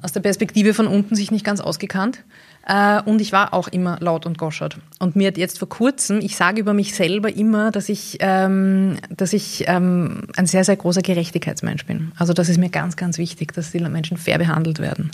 [0.00, 2.20] aus der Perspektive von unten sich nicht ganz ausgekannt.
[2.68, 4.78] Äh, und ich war auch immer laut und goschert.
[5.00, 8.96] Und mir hat jetzt vor kurzem, ich sage über mich selber immer, dass ich, ähm,
[9.10, 12.12] dass ich ähm, ein sehr, sehr großer Gerechtigkeitsmensch bin.
[12.16, 15.10] Also das ist mir ganz, ganz wichtig, dass die Menschen fair behandelt werden.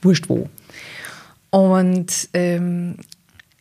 [0.00, 0.48] Wurscht wo.
[1.50, 2.96] Und ähm,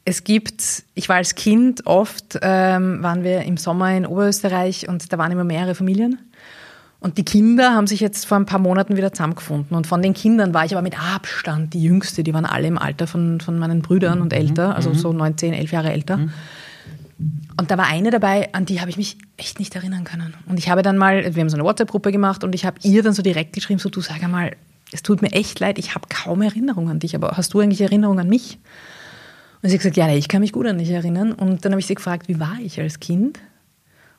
[0.09, 5.13] es gibt, ich war als Kind oft, ähm, waren wir im Sommer in Oberösterreich und
[5.13, 6.17] da waren immer mehrere Familien.
[6.99, 9.77] Und die Kinder haben sich jetzt vor ein paar Monaten wieder zusammengefunden.
[9.77, 12.23] Und von den Kindern war ich aber mit Abstand die Jüngste.
[12.23, 14.39] Die waren alle im Alter von, von meinen Brüdern und mhm.
[14.39, 14.95] älter, also mhm.
[14.95, 16.17] so 19, 11 Jahre älter.
[16.17, 16.31] Mhm.
[17.57, 20.33] Und da war eine dabei, an die habe ich mich echt nicht erinnern können.
[20.47, 23.03] Und ich habe dann mal, wir haben so eine WhatsApp-Gruppe gemacht und ich habe ihr
[23.03, 24.55] dann so direkt geschrieben, so du sag einmal,
[24.91, 27.81] es tut mir echt leid, ich habe kaum Erinnerung an dich, aber hast du eigentlich
[27.81, 28.57] Erinnerung an mich?
[29.61, 31.33] Und sie hat gesagt, ja, ich kann mich gut an dich erinnern.
[31.33, 33.39] Und dann habe ich sie gefragt, wie war ich als Kind?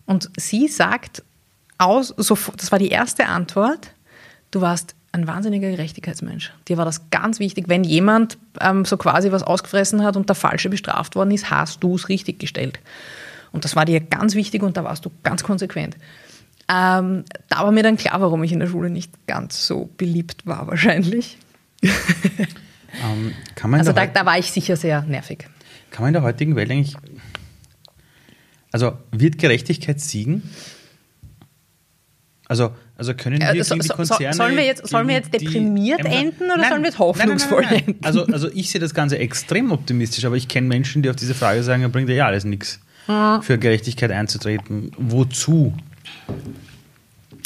[0.07, 1.23] Und sie sagt
[1.79, 3.93] aus, das war die erste Antwort,
[4.51, 6.53] du warst ein wahnsinniger Gerechtigkeitsmensch.
[6.69, 10.37] Dir war das ganz wichtig, wenn jemand ähm, so quasi was ausgefressen hat und der
[10.37, 12.79] Falsche bestraft worden ist, hast du es richtig gestellt.
[13.51, 15.97] Und das war dir ganz wichtig und da warst du ganz konsequent.
[16.69, 20.47] Ähm, da war mir dann klar, warum ich in der Schule nicht ganz so beliebt
[20.47, 21.39] war, wahrscheinlich.
[23.03, 23.35] ähm,
[23.75, 25.47] also da, da war ich sicher sehr nervig.
[25.91, 26.97] Kann man in der heutigen Welt eigentlich.
[28.73, 30.43] Also wird Gerechtigkeit siegen?
[32.51, 34.35] Also, also können wir so, die Konzerne...
[34.35, 37.71] sollen, wir jetzt, sollen wir jetzt deprimiert enden oder nein, sollen wir jetzt hoffnungsvoll nein,
[37.71, 38.05] nein, enden?
[38.05, 41.35] Also, also ich sehe das Ganze extrem optimistisch, aber ich kenne Menschen, die auf diese
[41.35, 43.41] Frage sagen, bringt ja alles nichts, hm.
[43.43, 44.91] für Gerechtigkeit einzutreten.
[44.99, 45.75] Wozu?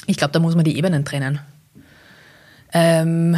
[0.07, 1.39] Ich glaube, da muss man die Ebenen trennen.
[2.73, 3.37] Ähm,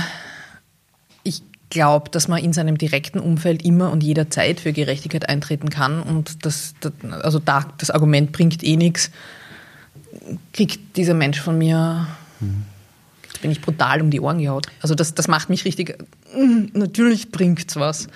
[1.70, 6.44] glaube, dass man in seinem direkten Umfeld immer und jederzeit für Gerechtigkeit eintreten kann und
[6.44, 6.92] das, das
[7.22, 9.10] also da, das Argument bringt eh nichts
[10.52, 12.06] kriegt dieser Mensch von mir,
[12.40, 12.64] mhm.
[13.47, 14.66] Bin ich brutal um die Ohren gehaut.
[14.82, 16.05] Also das, das macht mich richtig,
[16.36, 18.09] mm, natürlich bringt es was.
[18.09, 18.11] Mhm.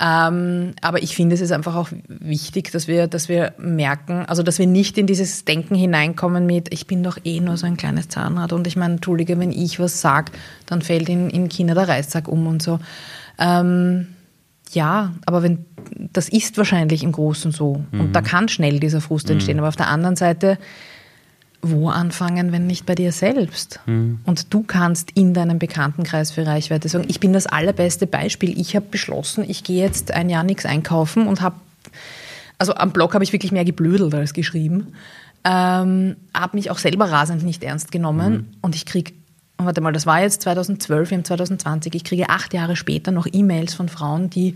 [0.00, 4.44] Ähm, aber ich finde, es ist einfach auch wichtig, dass wir, dass wir merken, also
[4.44, 7.76] dass wir nicht in dieses Denken hineinkommen mit, ich bin doch eh nur so ein
[7.76, 10.30] kleines Zahnrad und ich meine, entschuldige, wenn ich was sage,
[10.66, 12.78] dann fällt in, in China der Reissack um und so.
[13.40, 14.06] Ähm,
[14.70, 15.64] ja, aber wenn
[16.12, 18.00] das ist wahrscheinlich im Großen so mhm.
[18.00, 19.56] und da kann schnell dieser Frust entstehen.
[19.56, 19.60] Mhm.
[19.60, 20.58] Aber auf der anderen Seite
[21.62, 23.80] wo anfangen, wenn nicht bei dir selbst?
[23.86, 24.20] Mhm.
[24.24, 28.58] Und du kannst in deinem Bekanntenkreis für Reichweite sagen, ich bin das allerbeste Beispiel.
[28.58, 31.56] Ich habe beschlossen, ich gehe jetzt ein Jahr nichts einkaufen und habe,
[32.58, 34.94] also am Blog habe ich wirklich mehr geblödelt als geschrieben,
[35.44, 38.46] ähm, habe mich auch selber rasend nicht ernst genommen mhm.
[38.62, 39.12] und ich kriege,
[39.58, 43.26] warte mal, das war jetzt 2012, wir haben 2020, ich kriege acht Jahre später noch
[43.30, 44.54] E-Mails von Frauen, die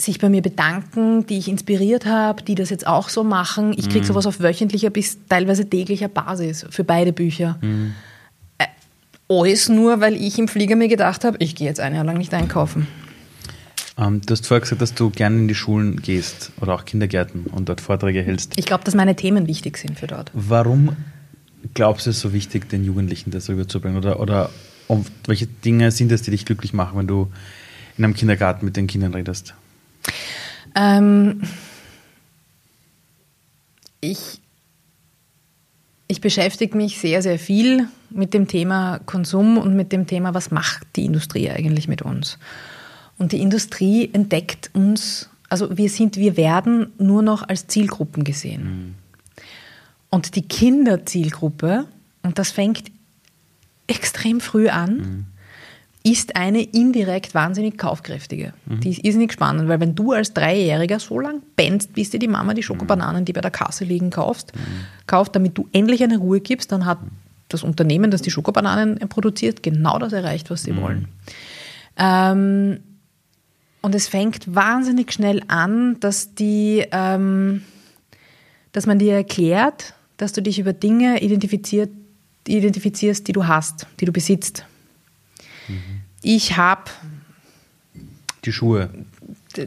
[0.00, 3.74] sich bei mir bedanken, die ich inspiriert habe, die das jetzt auch so machen.
[3.76, 4.08] Ich kriege mhm.
[4.08, 7.58] sowas auf wöchentlicher bis teilweise täglicher Basis für beide Bücher.
[7.60, 7.94] Mhm.
[8.58, 8.66] Äh,
[9.28, 12.16] alles nur, weil ich im Flieger mir gedacht habe, ich gehe jetzt ein Jahr lang
[12.16, 12.86] nicht einkaufen.
[13.98, 17.46] Ähm, du hast vorher gesagt, dass du gerne in die Schulen gehst oder auch Kindergärten
[17.46, 18.52] und dort Vorträge hältst.
[18.56, 20.30] Ich glaube, dass meine Themen wichtig sind für dort.
[20.32, 20.96] Warum
[21.74, 23.98] glaubst du es so wichtig, den Jugendlichen das rüberzubringen?
[23.98, 24.50] Oder, oder
[25.26, 27.32] welche Dinge sind es, die dich glücklich machen, wenn du
[27.96, 29.54] in einem Kindergarten mit den Kindern redest?
[30.74, 31.42] Ähm,
[34.00, 34.40] ich,
[36.06, 40.50] ich beschäftige mich sehr, sehr viel mit dem Thema Konsum und mit dem Thema, was
[40.50, 42.38] macht die Industrie eigentlich mit uns.
[43.18, 48.62] Und die Industrie entdeckt uns, also wir sind, wir werden nur noch als Zielgruppen gesehen.
[48.62, 48.94] Mhm.
[50.10, 51.86] Und die Kinderzielgruppe,
[52.22, 52.90] und das fängt
[53.88, 55.26] extrem früh an, mhm
[56.04, 58.52] ist eine indirekt wahnsinnig kaufkräftige.
[58.66, 58.80] Mhm.
[58.80, 62.28] Die ist irrsinnig spannend, weil wenn du als Dreijähriger so lang bennst, bis dir die
[62.28, 64.60] Mama die Schokobananen, die bei der Kasse liegen, kaufst, mhm.
[65.06, 66.98] kauft, damit du endlich eine Ruhe gibst, dann hat
[67.48, 70.80] das Unternehmen, das die Schokobananen produziert, genau das erreicht, was sie mhm.
[70.80, 71.08] wollen.
[71.96, 72.80] Ähm,
[73.80, 77.62] und es fängt wahnsinnig schnell an, dass, die, ähm,
[78.72, 81.90] dass man dir erklärt, dass du dich über Dinge identifizierst,
[83.28, 84.64] die du hast, die du besitzt.
[86.22, 86.90] Ich habe
[88.44, 88.90] die Schuhe.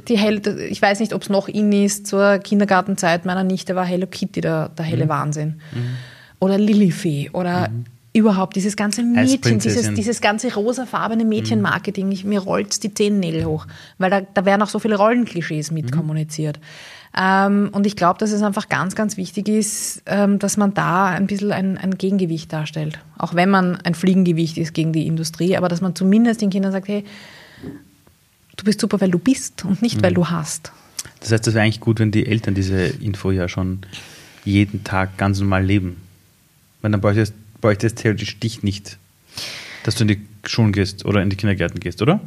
[0.08, 2.08] Die Hell, ich weiß nicht, ob es noch in ist.
[2.08, 5.10] Zur Kindergartenzeit meiner Nichte war Hello Kitty der, der helle mhm.
[5.10, 5.62] Wahnsinn.
[5.74, 5.98] Mhm.
[6.40, 7.86] Oder Lilifee oder mhm.
[8.14, 12.22] überhaupt dieses ganze Mädchen, dieses, dieses ganze rosafarbene Mädchenmarketing.
[12.24, 15.92] Mir rollt die Zehennägel hoch, weil da, da werden auch so viele Rollenklischees mit mhm.
[15.92, 16.60] kommuniziert.
[17.18, 21.08] Ähm, und ich glaube, dass es einfach ganz, ganz wichtig ist, ähm, dass man da
[21.08, 23.00] ein bisschen ein, ein, Gegengewicht darstellt.
[23.18, 26.72] Auch wenn man ein Fliegengewicht ist gegen die Industrie, aber dass man zumindest den Kindern
[26.72, 27.04] sagt, hey,
[28.56, 30.04] du bist super, weil du bist und nicht, mhm.
[30.04, 30.72] weil du hast.
[31.20, 33.80] Das heißt, es wäre eigentlich gut, wenn die Eltern diese Info ja schon
[34.46, 35.98] jeden Tag ganz normal leben.
[36.82, 38.98] Weil dann bräuchte es, bräuchte es theoretisch dich nicht,
[39.84, 42.22] dass du in die Schulen gehst oder in die Kindergärten gehst, oder?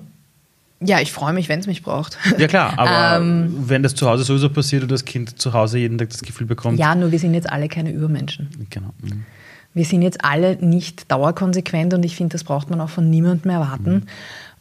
[0.80, 2.18] Ja, ich freue mich, wenn es mich braucht.
[2.38, 5.78] Ja klar, aber ähm, wenn das zu Hause sowieso passiert und das Kind zu Hause
[5.78, 6.78] jeden Tag das Gefühl bekommt.
[6.78, 8.48] Ja, nur wir sind jetzt alle keine Übermenschen.
[8.70, 8.90] Genau.
[9.00, 9.24] Mhm.
[9.72, 13.50] Wir sind jetzt alle nicht dauerkonsequent und ich finde, das braucht man auch von niemandem
[13.50, 13.92] erwarten.
[13.92, 14.02] Mhm.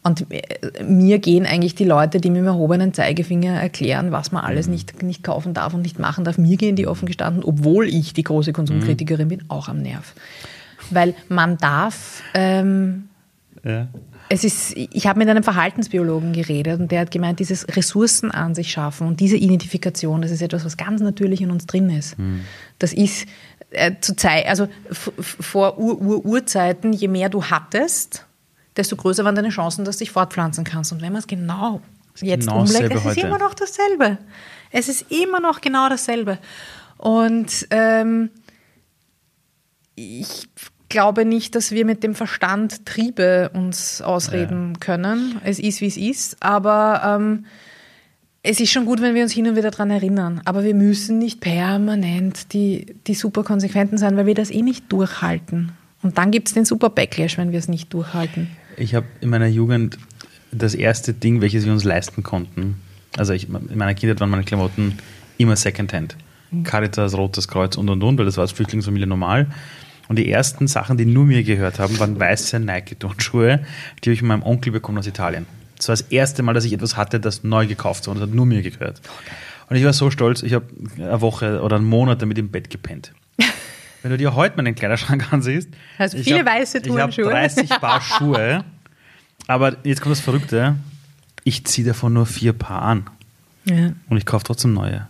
[0.02, 4.44] Und äh, mir gehen eigentlich die Leute, die mit dem erhobenen Zeigefinger erklären, was man
[4.44, 4.72] alles mhm.
[4.74, 8.12] nicht, nicht kaufen darf und nicht machen darf, mir gehen die offen gestanden, obwohl ich
[8.12, 9.30] die große Konsumkritikerin mhm.
[9.30, 10.14] bin, auch am Nerv.
[10.90, 13.08] Weil man darf ähm,
[13.64, 13.88] ja
[14.28, 18.54] Es ist, ich habe mit einem Verhaltensbiologen geredet und der hat gemeint, dieses Ressourcen an
[18.54, 22.18] sich schaffen und diese Identifikation, das ist etwas, was ganz natürlich in uns drin ist.
[22.18, 22.40] Mhm.
[22.78, 23.26] Das ist
[23.70, 28.26] äh, zu Zeit, also vor Ur -Ur Urzeiten, je mehr du hattest,
[28.76, 30.92] desto größer waren deine Chancen, dass du dich fortpflanzen kannst.
[30.92, 31.80] Und wenn man es genau
[32.20, 33.20] jetzt genau umlegt, es ist heute.
[33.20, 34.18] immer noch dasselbe.
[34.70, 36.38] Es ist immer noch genau dasselbe.
[36.96, 38.30] Und ähm,
[39.94, 40.48] ich
[40.94, 44.78] glaube nicht, dass wir mit dem Verstand Triebe uns ausreden ja.
[44.78, 45.40] können.
[45.42, 46.36] Es ist, wie es ist.
[46.40, 47.46] Aber ähm,
[48.44, 50.40] es ist schon gut, wenn wir uns hin und wieder daran erinnern.
[50.44, 54.92] Aber wir müssen nicht permanent die, die super Konsequenten sein, weil wir das eh nicht
[54.92, 55.72] durchhalten.
[56.02, 58.46] Und dann gibt es den super Backlash, wenn wir es nicht durchhalten.
[58.76, 59.98] Ich habe in meiner Jugend
[60.52, 62.76] das erste Ding, welches wir uns leisten konnten.
[63.16, 64.96] Also ich, in meiner Kindheit waren meine Klamotten
[65.38, 66.16] immer Secondhand.
[66.52, 66.62] Mhm.
[66.62, 69.48] Caritas, Rotes Kreuz und und und, weil das war als Flüchtlingsfamilie normal.
[70.08, 73.64] Und die ersten Sachen, die nur mir gehört haben, waren weiße Nike-Turnschuhe,
[74.02, 75.46] die habe ich von meinem Onkel bekommen aus Italien.
[75.76, 78.20] Das war das erste Mal, dass ich etwas hatte, das neu gekauft wurde.
[78.20, 79.00] Das hat nur mir gehört.
[79.68, 82.70] Und ich war so stolz, ich habe eine Woche oder einen Monat damit im Bett
[82.70, 83.12] gepennt.
[84.02, 85.68] Wenn du dir heute meinen Kleiderschrank ansiehst.
[85.98, 87.24] Also viele hab, weiße Turnschuhe.
[87.24, 88.64] Ich habe 30 Paar Schuhe.
[89.46, 90.76] Aber jetzt kommt das Verrückte.
[91.44, 93.06] Ich ziehe davon nur vier Paar an.
[93.64, 93.92] Ja.
[94.08, 95.06] Und ich kaufe trotzdem neue.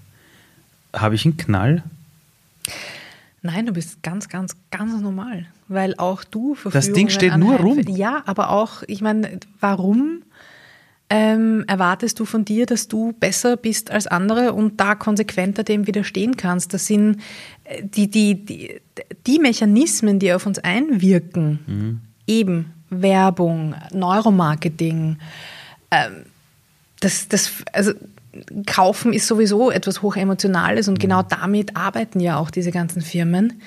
[0.92, 1.82] Habe ich einen Knall?
[3.44, 5.44] Nein, du bist ganz, ganz, ganz normal.
[5.68, 7.78] Weil auch du Das Ding steht nur rum.
[7.88, 10.22] Ja, aber auch, ich meine, warum
[11.10, 15.86] ähm, erwartest du von dir, dass du besser bist als andere und da konsequenter dem
[15.86, 16.72] widerstehen kannst?
[16.72, 17.20] Das sind
[17.64, 18.80] äh, die, die, die,
[19.26, 22.00] die Mechanismen, die auf uns einwirken, mhm.
[22.26, 25.18] eben Werbung, Neuromarketing,
[25.90, 26.24] ähm,
[27.00, 27.92] das, das, also
[28.66, 31.28] Kaufen ist sowieso etwas hochemotionales und genau mhm.
[31.28, 33.60] damit arbeiten ja auch diese ganzen Firmen.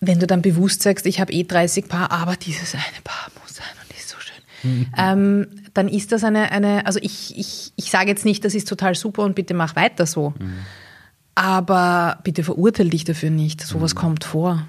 [0.00, 3.56] Wenn du dann bewusst sagst, ich habe eh 30 Paar, aber dieses eine Paar muss
[3.56, 4.86] sein und ist so schön, mhm.
[4.96, 8.68] ähm, dann ist das eine, eine also ich, ich, ich sage jetzt nicht, das ist
[8.68, 10.34] total super und bitte mach weiter so.
[10.38, 10.58] Mhm.
[11.34, 13.60] Aber bitte verurteile dich dafür nicht.
[13.60, 13.98] Sowas mhm.
[13.98, 14.66] kommt vor.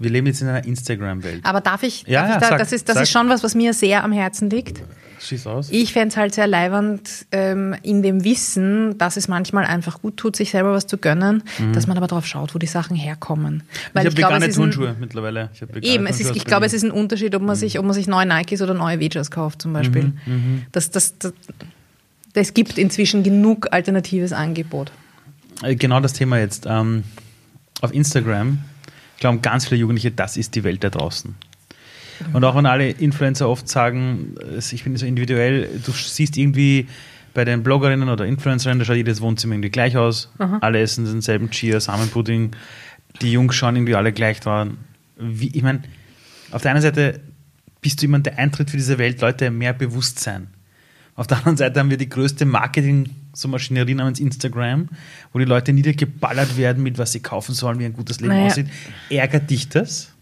[0.00, 1.40] Wir leben jetzt in einer Instagram-Welt.
[1.44, 3.44] Aber darf ich, ja, darf ja, ich da, sag, das, ist, das ist schon was,
[3.44, 4.80] was mir sehr am Herzen liegt.
[5.20, 5.68] Schieß aus.
[5.70, 10.16] Ich fände es halt sehr leibernd ähm, in dem Wissen, dass es manchmal einfach gut
[10.16, 11.74] tut, sich selber was zu gönnen, mhm.
[11.74, 13.62] dass man aber darauf schaut, wo die Sachen herkommen.
[13.92, 15.50] Weil ich habe vegane Turnschuhe mittlerweile.
[15.52, 17.60] Ich eben, es ist, ich glaube, es ist ein Unterschied, ob man, mhm.
[17.60, 20.04] sich, ob man sich neue Nikes oder neue Vegas kauft zum Beispiel.
[20.04, 20.14] Mhm.
[20.24, 20.62] mhm.
[20.72, 21.34] Das, das, das,
[22.32, 24.92] das gibt inzwischen genug alternatives Angebot.
[25.62, 26.64] Äh, genau das Thema jetzt.
[26.66, 27.04] Ähm,
[27.82, 28.60] auf Instagram
[29.20, 31.34] glauben ganz viele Jugendliche, das ist die Welt da draußen.
[32.32, 36.88] Und auch wenn alle Influencer oft sagen, ich bin so individuell, du siehst irgendwie
[37.32, 40.30] bei den Bloggerinnen oder Influencerinnen, da schaut jedes Wohnzimmer irgendwie gleich aus.
[40.38, 40.58] Aha.
[40.60, 42.50] Alle essen denselben Cheer, Samenpudding.
[43.22, 44.78] Die Jungs schauen irgendwie alle gleich dran.
[45.16, 45.82] Wie, ich meine,
[46.50, 47.20] auf der einen Seite
[47.80, 50.48] bist du jemand, der eintritt für diese Welt, Leute mehr Bewusstsein.
[51.14, 54.88] Auf der anderen Seite haben wir die größte Marketing- so Maschinerie namens Instagram,
[55.32, 58.46] wo die Leute niedergeballert werden mit was sie kaufen sollen, wie ein gutes Leben naja.
[58.46, 58.66] aussieht.
[59.08, 60.12] Ärgert dich das?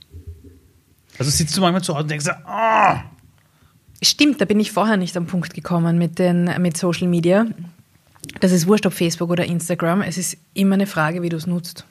[1.19, 3.03] Also sitzt du manchmal zu Hause und denkst, ah!
[4.01, 7.47] Stimmt, da bin ich vorher nicht am Punkt gekommen mit, den, mit Social Media.
[8.41, 10.03] Das ist wurscht, ob Facebook oder Instagram.
[10.03, 11.85] Es ist immer eine Frage, wie du es nutzt.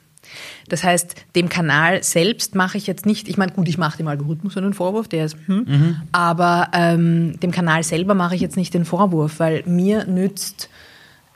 [0.68, 4.08] Das heißt, dem Kanal selbst mache ich jetzt nicht, ich meine, gut, ich mache dem
[4.08, 5.96] Algorithmus einen Vorwurf, der ist, hm, mhm.
[6.12, 10.68] aber ähm, dem Kanal selber mache ich jetzt nicht den Vorwurf, weil mir nützt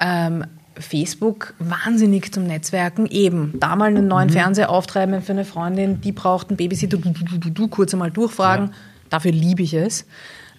[0.02, 0.44] ähm,
[0.78, 3.06] Facebook wahnsinnig zum Netzwerken.
[3.06, 4.32] Eben, da mal einen neuen mhm.
[4.32, 8.10] Fernseher auftreiben für eine Freundin, die braucht einen Babysitter, du, du, du, du kurz einmal
[8.10, 8.68] durchfragen.
[8.68, 8.72] Ja.
[9.10, 10.06] Dafür liebe ich es.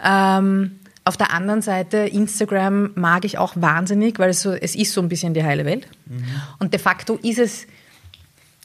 [0.04, 4.94] Ähm, auf der anderen Seite, Instagram mag ich auch wahnsinnig, weil es, so, es ist
[4.94, 5.88] so ein bisschen die heile Welt.
[6.06, 6.24] Mhm.
[6.60, 7.68] Und de facto ist es,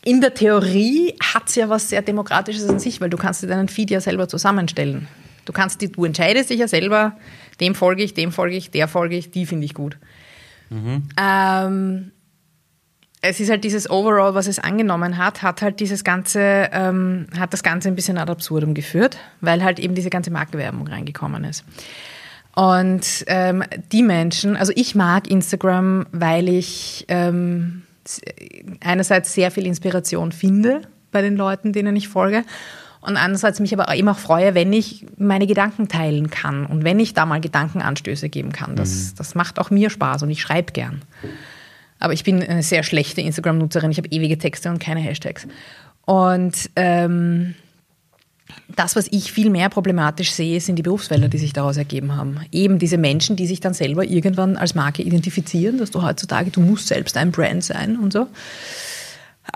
[0.04, 3.48] in der Theorie hat es ja was sehr Demokratisches an sich, weil du kannst dir
[3.48, 5.08] deinen Feed ja selber zusammenstellen.
[5.44, 7.16] Du kannst, du entscheidest dich ja selber,
[7.60, 9.96] dem folge ich, dem folge ich, der folge ich, die finde ich gut.
[10.70, 11.08] Mhm.
[11.16, 12.12] Ähm,
[13.20, 17.52] es ist halt dieses Overall, was es angenommen hat, hat halt dieses ganze, ähm, hat
[17.52, 21.64] das Ganze ein bisschen ad absurdum geführt, weil halt eben diese ganze Markenwerbung reingekommen ist.
[22.54, 23.62] Und ähm,
[23.92, 27.82] die Menschen, also ich mag Instagram, weil ich ähm,
[28.80, 32.44] einerseits sehr viel Inspiration finde bei den Leuten, denen ich folge
[33.00, 36.98] und andererseits mich aber eben auch freue, wenn ich meine Gedanken teilen kann und wenn
[36.98, 38.76] ich da mal Gedankenanstöße geben kann.
[38.76, 39.16] Das, mhm.
[39.16, 41.02] das macht auch mir Spaß und ich schreibe gern.
[42.00, 43.90] Aber ich bin eine sehr schlechte Instagram-Nutzerin.
[43.90, 45.46] Ich habe ewige Texte und keine Hashtags.
[46.04, 47.54] Und ähm,
[48.74, 52.40] das, was ich viel mehr problematisch sehe, sind die Berufsfelder, die sich daraus ergeben haben.
[52.52, 56.60] Eben diese Menschen, die sich dann selber irgendwann als Marke identifizieren, dass du heutzutage, du
[56.60, 58.26] musst selbst ein Brand sein und so.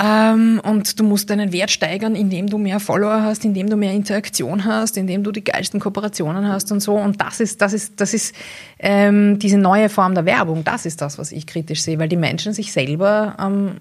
[0.00, 3.92] Ähm, und du musst deinen Wert steigern, indem du mehr Follower hast, indem du mehr
[3.92, 6.94] Interaktion hast, indem du die geilsten Kooperationen hast und so.
[6.94, 8.34] Und das ist, das ist, das ist
[8.78, 10.64] ähm, diese neue Form der Werbung.
[10.64, 13.80] Das ist das, was ich kritisch sehe, weil die Menschen sich selber ähm,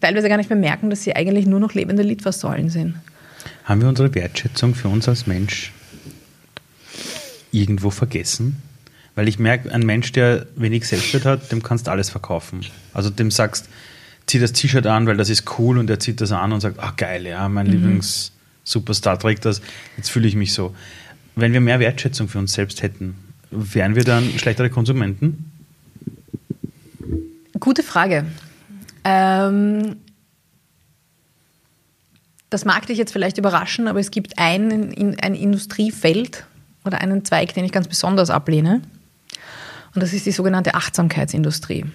[0.00, 2.96] teilweise gar nicht mehr merken, dass sie eigentlich nur noch lebende Litfaßsäulen sind.
[3.64, 5.72] Haben wir unsere Wertschätzung für uns als Mensch
[7.52, 8.62] irgendwo vergessen?
[9.14, 12.60] Weil ich merke, ein Mensch, der wenig Selbstwert hat, dem kannst du alles verkaufen.
[12.92, 13.68] Also dem sagst,
[14.28, 16.78] zieh das T-Shirt an, weil das ist cool und er zieht das an und sagt,
[16.80, 17.72] ach geil, ja, mein mhm.
[17.72, 19.60] Lieblings-Superstar trägt das,
[19.96, 20.74] jetzt fühle ich mich so.
[21.34, 23.16] Wenn wir mehr Wertschätzung für uns selbst hätten,
[23.50, 25.50] wären wir dann schlechtere Konsumenten?
[27.58, 28.26] Gute Frage.
[29.04, 29.96] Ähm,
[32.50, 36.44] das mag dich jetzt vielleicht überraschen, aber es gibt ein, ein Industriefeld
[36.84, 38.82] oder einen Zweig, den ich ganz besonders ablehne.
[39.94, 41.86] Und das ist die sogenannte Achtsamkeitsindustrie.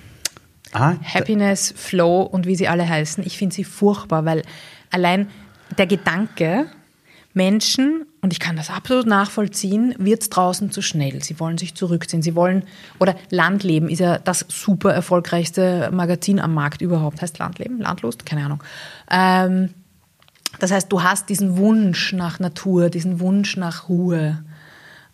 [0.74, 3.24] Ah, Happiness, Flow und wie sie alle heißen.
[3.26, 4.43] Ich finde sie furchtbar, weil
[4.91, 5.28] allein
[5.78, 6.67] der Gedanke,
[7.34, 11.24] Menschen, und ich kann das absolut nachvollziehen, wird es draußen zu schnell.
[11.24, 12.21] Sie wollen sich zurückziehen.
[12.21, 12.63] Sie wollen,
[12.99, 17.21] oder Landleben ist ja das super erfolgreichste Magazin am Markt überhaupt.
[17.21, 17.80] Heißt Landleben?
[17.80, 18.26] Landlust?
[18.26, 18.63] Keine Ahnung.
[19.09, 19.69] Ähm,
[20.59, 24.43] das heißt, du hast diesen Wunsch nach Natur, diesen Wunsch nach Ruhe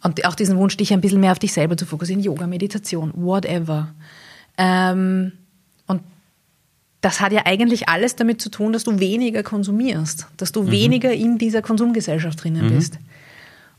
[0.04, 3.12] und auch diesen Wunsch, dich ein bisschen mehr auf dich selber zu fokussieren, Yoga, Meditation,
[3.16, 3.94] whatever.
[4.58, 5.34] Ähm,
[7.02, 10.72] das hat ja eigentlich alles damit zu tun, dass du weniger konsumierst, dass du mhm.
[10.72, 12.76] weniger in dieser Konsumgesellschaft drinnen mhm.
[12.76, 13.00] bist.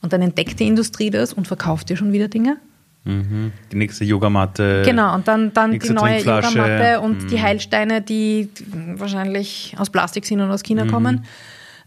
[0.03, 2.57] Und dann entdeckt die Industrie das und verkauft dir schon wieder Dinge.
[3.05, 3.53] Mhm.
[3.73, 4.83] Die nächste Yogamatte.
[4.85, 7.29] Genau, und dann, dann die neue Yogamatte und mhm.
[7.29, 8.49] die Heilsteine, die
[8.97, 10.91] wahrscheinlich aus Plastik sind und aus China mhm.
[10.91, 11.25] kommen,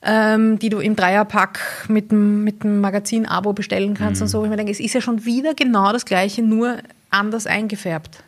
[0.03, 4.31] ähm, die du im Dreierpack mit dem, mit dem Magazin-Abo bestellen kannst und mhm.
[4.31, 4.43] so.
[4.43, 6.77] Ich mir denke, es ist ja schon wieder genau das Gleiche, nur
[7.13, 8.23] anders eingefärbt.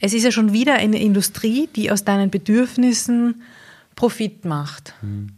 [0.00, 3.42] Es ist ja schon wieder eine Industrie, die aus deinen Bedürfnissen
[3.96, 4.94] Profit macht.
[5.02, 5.30] Mhm.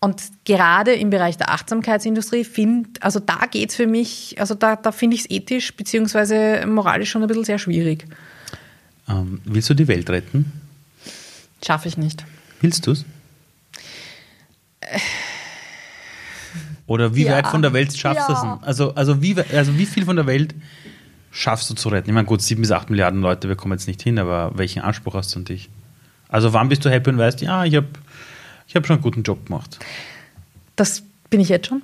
[0.00, 4.76] Und gerade im Bereich der Achtsamkeitsindustrie finde, also da geht es für mich, also da,
[4.76, 6.66] da finde ich es ethisch bzw.
[6.66, 8.06] moralisch schon ein bisschen sehr schwierig.
[9.08, 10.52] Ähm, willst du die Welt retten?
[11.64, 12.24] Schaffe ich nicht.
[12.60, 13.04] Willst du es?
[16.86, 17.32] Oder wie ja.
[17.32, 18.34] weit von der Welt schaffst ja.
[18.34, 18.66] du es?
[18.66, 20.54] Also, also, wie, also wie viel von der Welt
[21.38, 22.10] schaffst du zu retten?
[22.10, 24.82] Ich meine, gut, sieben bis acht Milliarden Leute, wir kommen jetzt nicht hin, aber welchen
[24.82, 25.70] Anspruch hast du an dich?
[26.28, 27.86] Also wann bist du happy und weißt, ja, ich habe
[28.66, 29.78] ich hab schon einen guten Job gemacht?
[30.74, 31.82] Das bin ich jetzt schon.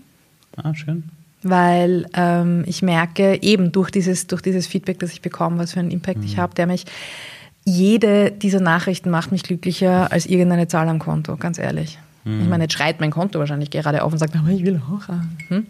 [0.56, 1.04] Ah, schön.
[1.42, 5.80] Weil ähm, ich merke, eben durch dieses, durch dieses Feedback, das ich bekomme, was für
[5.80, 6.24] einen Impact mhm.
[6.24, 6.84] ich habe, der mich,
[7.64, 11.98] jede dieser Nachrichten macht mich glücklicher als irgendeine Zahl am Konto, ganz ehrlich.
[12.24, 12.42] Mhm.
[12.42, 15.08] Ich meine, jetzt schreit mein Konto wahrscheinlich gerade auf und sagt, aber ich will auch.
[15.48, 15.66] Hm?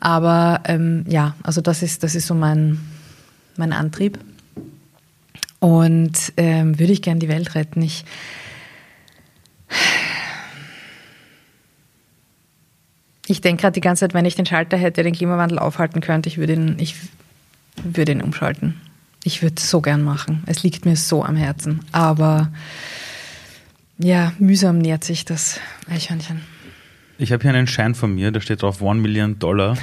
[0.00, 2.80] Aber ähm, ja, also das ist, das ist so mein,
[3.60, 4.18] mein Antrieb.
[5.60, 7.82] Und ähm, würde ich gern die Welt retten.
[7.82, 8.04] Ich,
[13.26, 16.28] ich denke gerade die ganze Zeit, wenn ich den Schalter hätte, den Klimawandel aufhalten könnte,
[16.28, 16.96] ich würde ihn, ich
[17.84, 18.80] würde ihn umschalten.
[19.22, 20.42] Ich würde es so gern machen.
[20.46, 21.80] Es liegt mir so am Herzen.
[21.92, 22.50] Aber
[23.98, 26.40] ja, mühsam nährt sich das Eichhörnchen.
[27.18, 29.76] Ich habe hier einen Schein von mir, da steht drauf 1 Million Dollar.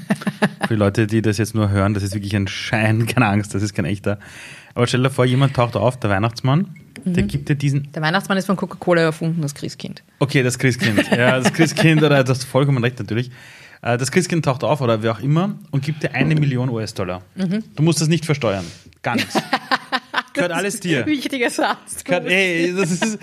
[0.68, 3.62] Für Leute, die das jetzt nur hören, das ist wirklich ein Schein, keine Angst, das
[3.62, 4.18] ist kein echter.
[4.74, 6.74] Aber stell dir vor, jemand taucht auf, der Weihnachtsmann,
[7.04, 7.14] mhm.
[7.14, 7.90] der gibt dir diesen.
[7.92, 10.02] Der Weihnachtsmann ist von Coca-Cola erfunden, das Christkind.
[10.18, 11.10] Okay, das Christkind.
[11.10, 13.30] Ja, das Christkind, oder das vollkommen recht natürlich.
[13.82, 17.22] Äh, das Christkind taucht auf oder wer auch immer und gibt dir eine Million US-Dollar.
[17.34, 17.64] Mhm.
[17.76, 18.64] Du musst das nicht versteuern.
[19.02, 19.34] Gar nichts.
[20.32, 21.04] Gehört alles dir.
[21.04, 22.02] Wichtiger Satz.
[22.04, 23.18] Gehört, ey, das ist,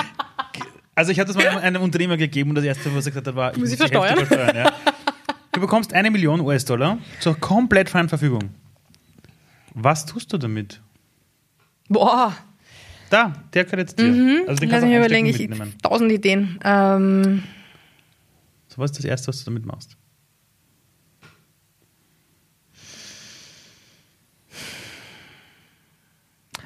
[1.00, 3.36] also ich habe das mal einem Unternehmer gegeben und das erste, was er gesagt hat,
[3.36, 4.18] war, ich muss, muss ich versteuern.
[4.18, 4.74] versteuern ja.
[5.60, 8.52] Du bekommst eine Million US-Dollar zur komplett freien Verfügung.
[9.74, 10.80] Was tust du damit?
[11.90, 12.34] Boah.
[13.10, 14.06] Da, der gehört jetzt dir.
[14.06, 14.44] Mhm.
[14.48, 15.50] Also den Lass mich überlegen, ich
[15.84, 16.62] tausend Ideen.
[16.64, 17.44] Ähm.
[18.70, 19.98] So, was ist das Erste, was du damit machst?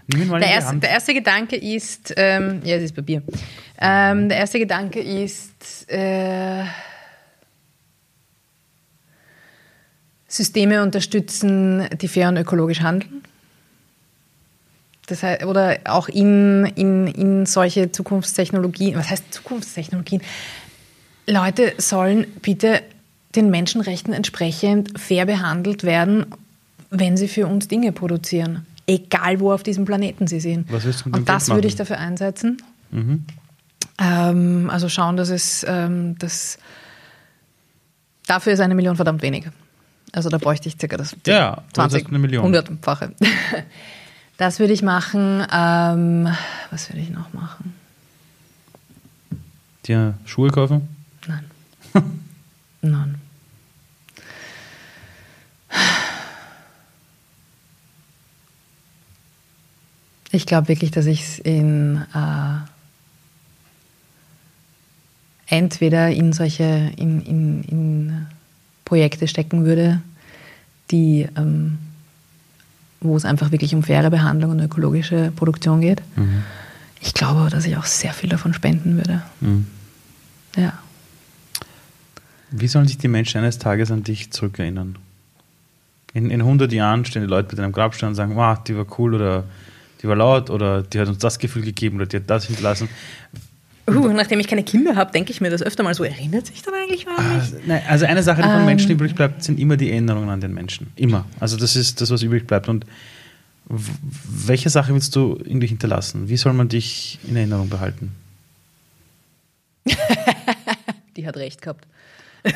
[0.05, 3.23] Der erste, der erste, Gedanke ist, ähm, ja, es ist Papier.
[3.79, 6.65] Ähm, der erste Gedanke ist, äh,
[10.34, 13.21] Systeme unterstützen, die fair und ökologisch handeln.
[15.05, 20.23] Das heißt, oder auch in, in, in solche Zukunftstechnologien, was heißt Zukunftstechnologien?
[21.27, 22.81] Leute sollen bitte
[23.36, 26.25] den Menschenrechten entsprechend fair behandelt werden,
[26.89, 28.65] wenn sie für uns Dinge produzieren.
[28.88, 30.67] Egal wo auf diesem Planeten sie sind.
[31.11, 32.57] Und das würde ich dafür einsetzen.
[32.89, 33.25] Mhm.
[33.99, 36.57] Ähm, also schauen, dass es ähm, das
[38.25, 39.45] dafür ist eine Million verdammt wenig.
[40.14, 42.43] Also da bräuchte ich circa das ja, 20, eine Million.
[42.43, 43.14] hundertfache.
[44.38, 45.45] Das würde ich machen.
[45.53, 46.28] Ähm,
[46.72, 47.76] was würde ich noch machen?
[49.86, 50.88] Dir Schuhe kaufen?
[51.28, 51.45] Nein.
[52.82, 53.22] Nein.
[60.32, 62.57] Ich glaube wirklich, dass ich es in äh,
[65.45, 68.28] entweder in solche in, in, in
[68.86, 70.01] Projekte stecken würde,
[70.91, 71.77] die ähm,
[73.01, 76.01] wo es einfach wirklich um faire Behandlung und ökologische Produktion geht.
[76.15, 76.43] Mhm.
[77.01, 79.21] Ich glaube dass ich auch sehr viel davon spenden würde.
[79.41, 79.67] Mhm.
[80.55, 80.73] Ja.
[82.51, 84.97] Wie sollen sich die Menschen eines Tages an dich zurückerinnern?
[86.13, 88.86] In, in 100 Jahren stehen die Leute bei deinem Grabstein und sagen, wow, die war
[88.99, 89.45] cool oder
[90.01, 92.88] die war laut oder die hat uns das Gefühl gegeben oder die hat das hinterlassen.
[93.86, 96.05] Uh, nachdem ich keine Kinder habe, denke ich mir das öfter mal so.
[96.05, 97.53] Erinnert sich dann eigentlich mal an mich?
[97.67, 98.65] Also, also eine Sache, die von ähm.
[98.65, 100.88] Menschen übrig bleibt, sind immer die Erinnerungen an den Menschen.
[100.95, 101.25] Immer.
[101.39, 102.69] Also das ist das, was übrig bleibt.
[102.69, 102.86] Und
[103.67, 106.29] welche Sache willst du irgendwie hinterlassen?
[106.29, 108.15] Wie soll man dich in Erinnerung behalten?
[111.17, 111.86] die hat recht gehabt.
[112.45, 112.51] ah,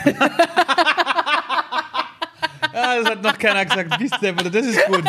[2.71, 3.97] das hat noch keiner gesagt.
[3.99, 5.03] Bist du, das ist gut.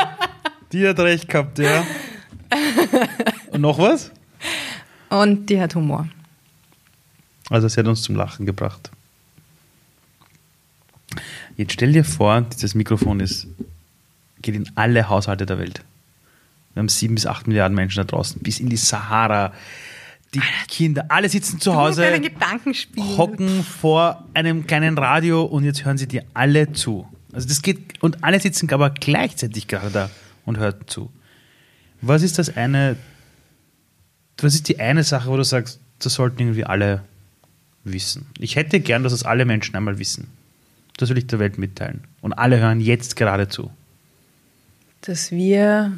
[0.72, 1.84] Die hat recht gehabt, ja.
[3.50, 4.10] Und noch was?
[5.10, 6.08] Und die hat Humor.
[7.50, 8.90] Also sie hat uns zum Lachen gebracht.
[11.56, 13.46] Jetzt stell dir vor, dieses Mikrofon ist,
[14.42, 15.82] geht in alle Haushalte der Welt.
[16.74, 19.52] Wir haben sieben bis acht Milliarden Menschen da draußen, bis in die Sahara.
[20.34, 22.20] Die Kinder, alle sitzen zu Hause,
[23.16, 27.08] hocken vor einem kleinen Radio und jetzt hören sie dir alle zu.
[27.32, 30.10] Also das geht, und alle sitzen aber gleichzeitig gerade da
[30.44, 31.10] und hören zu.
[32.02, 32.96] Was ist das eine
[34.44, 37.02] was ist die eine Sache, wo du sagst, das sollten irgendwie alle
[37.84, 38.26] wissen?
[38.38, 40.28] Ich hätte gern, dass es alle Menschen einmal wissen.
[40.96, 42.04] Das will ich der Welt mitteilen.
[42.20, 43.70] Und alle hören jetzt gerade zu.
[45.00, 45.92] Dass wir,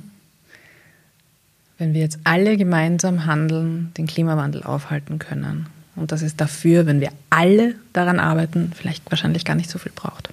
[1.78, 5.66] wenn wir jetzt alle gemeinsam handeln, den Klimawandel aufhalten können.
[5.96, 9.92] Und dass es dafür, wenn wir alle daran arbeiten, vielleicht wahrscheinlich gar nicht so viel
[9.94, 10.30] braucht.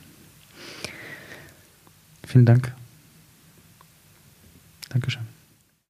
[2.26, 2.74] Vielen Dank.
[4.90, 5.27] Dankeschön.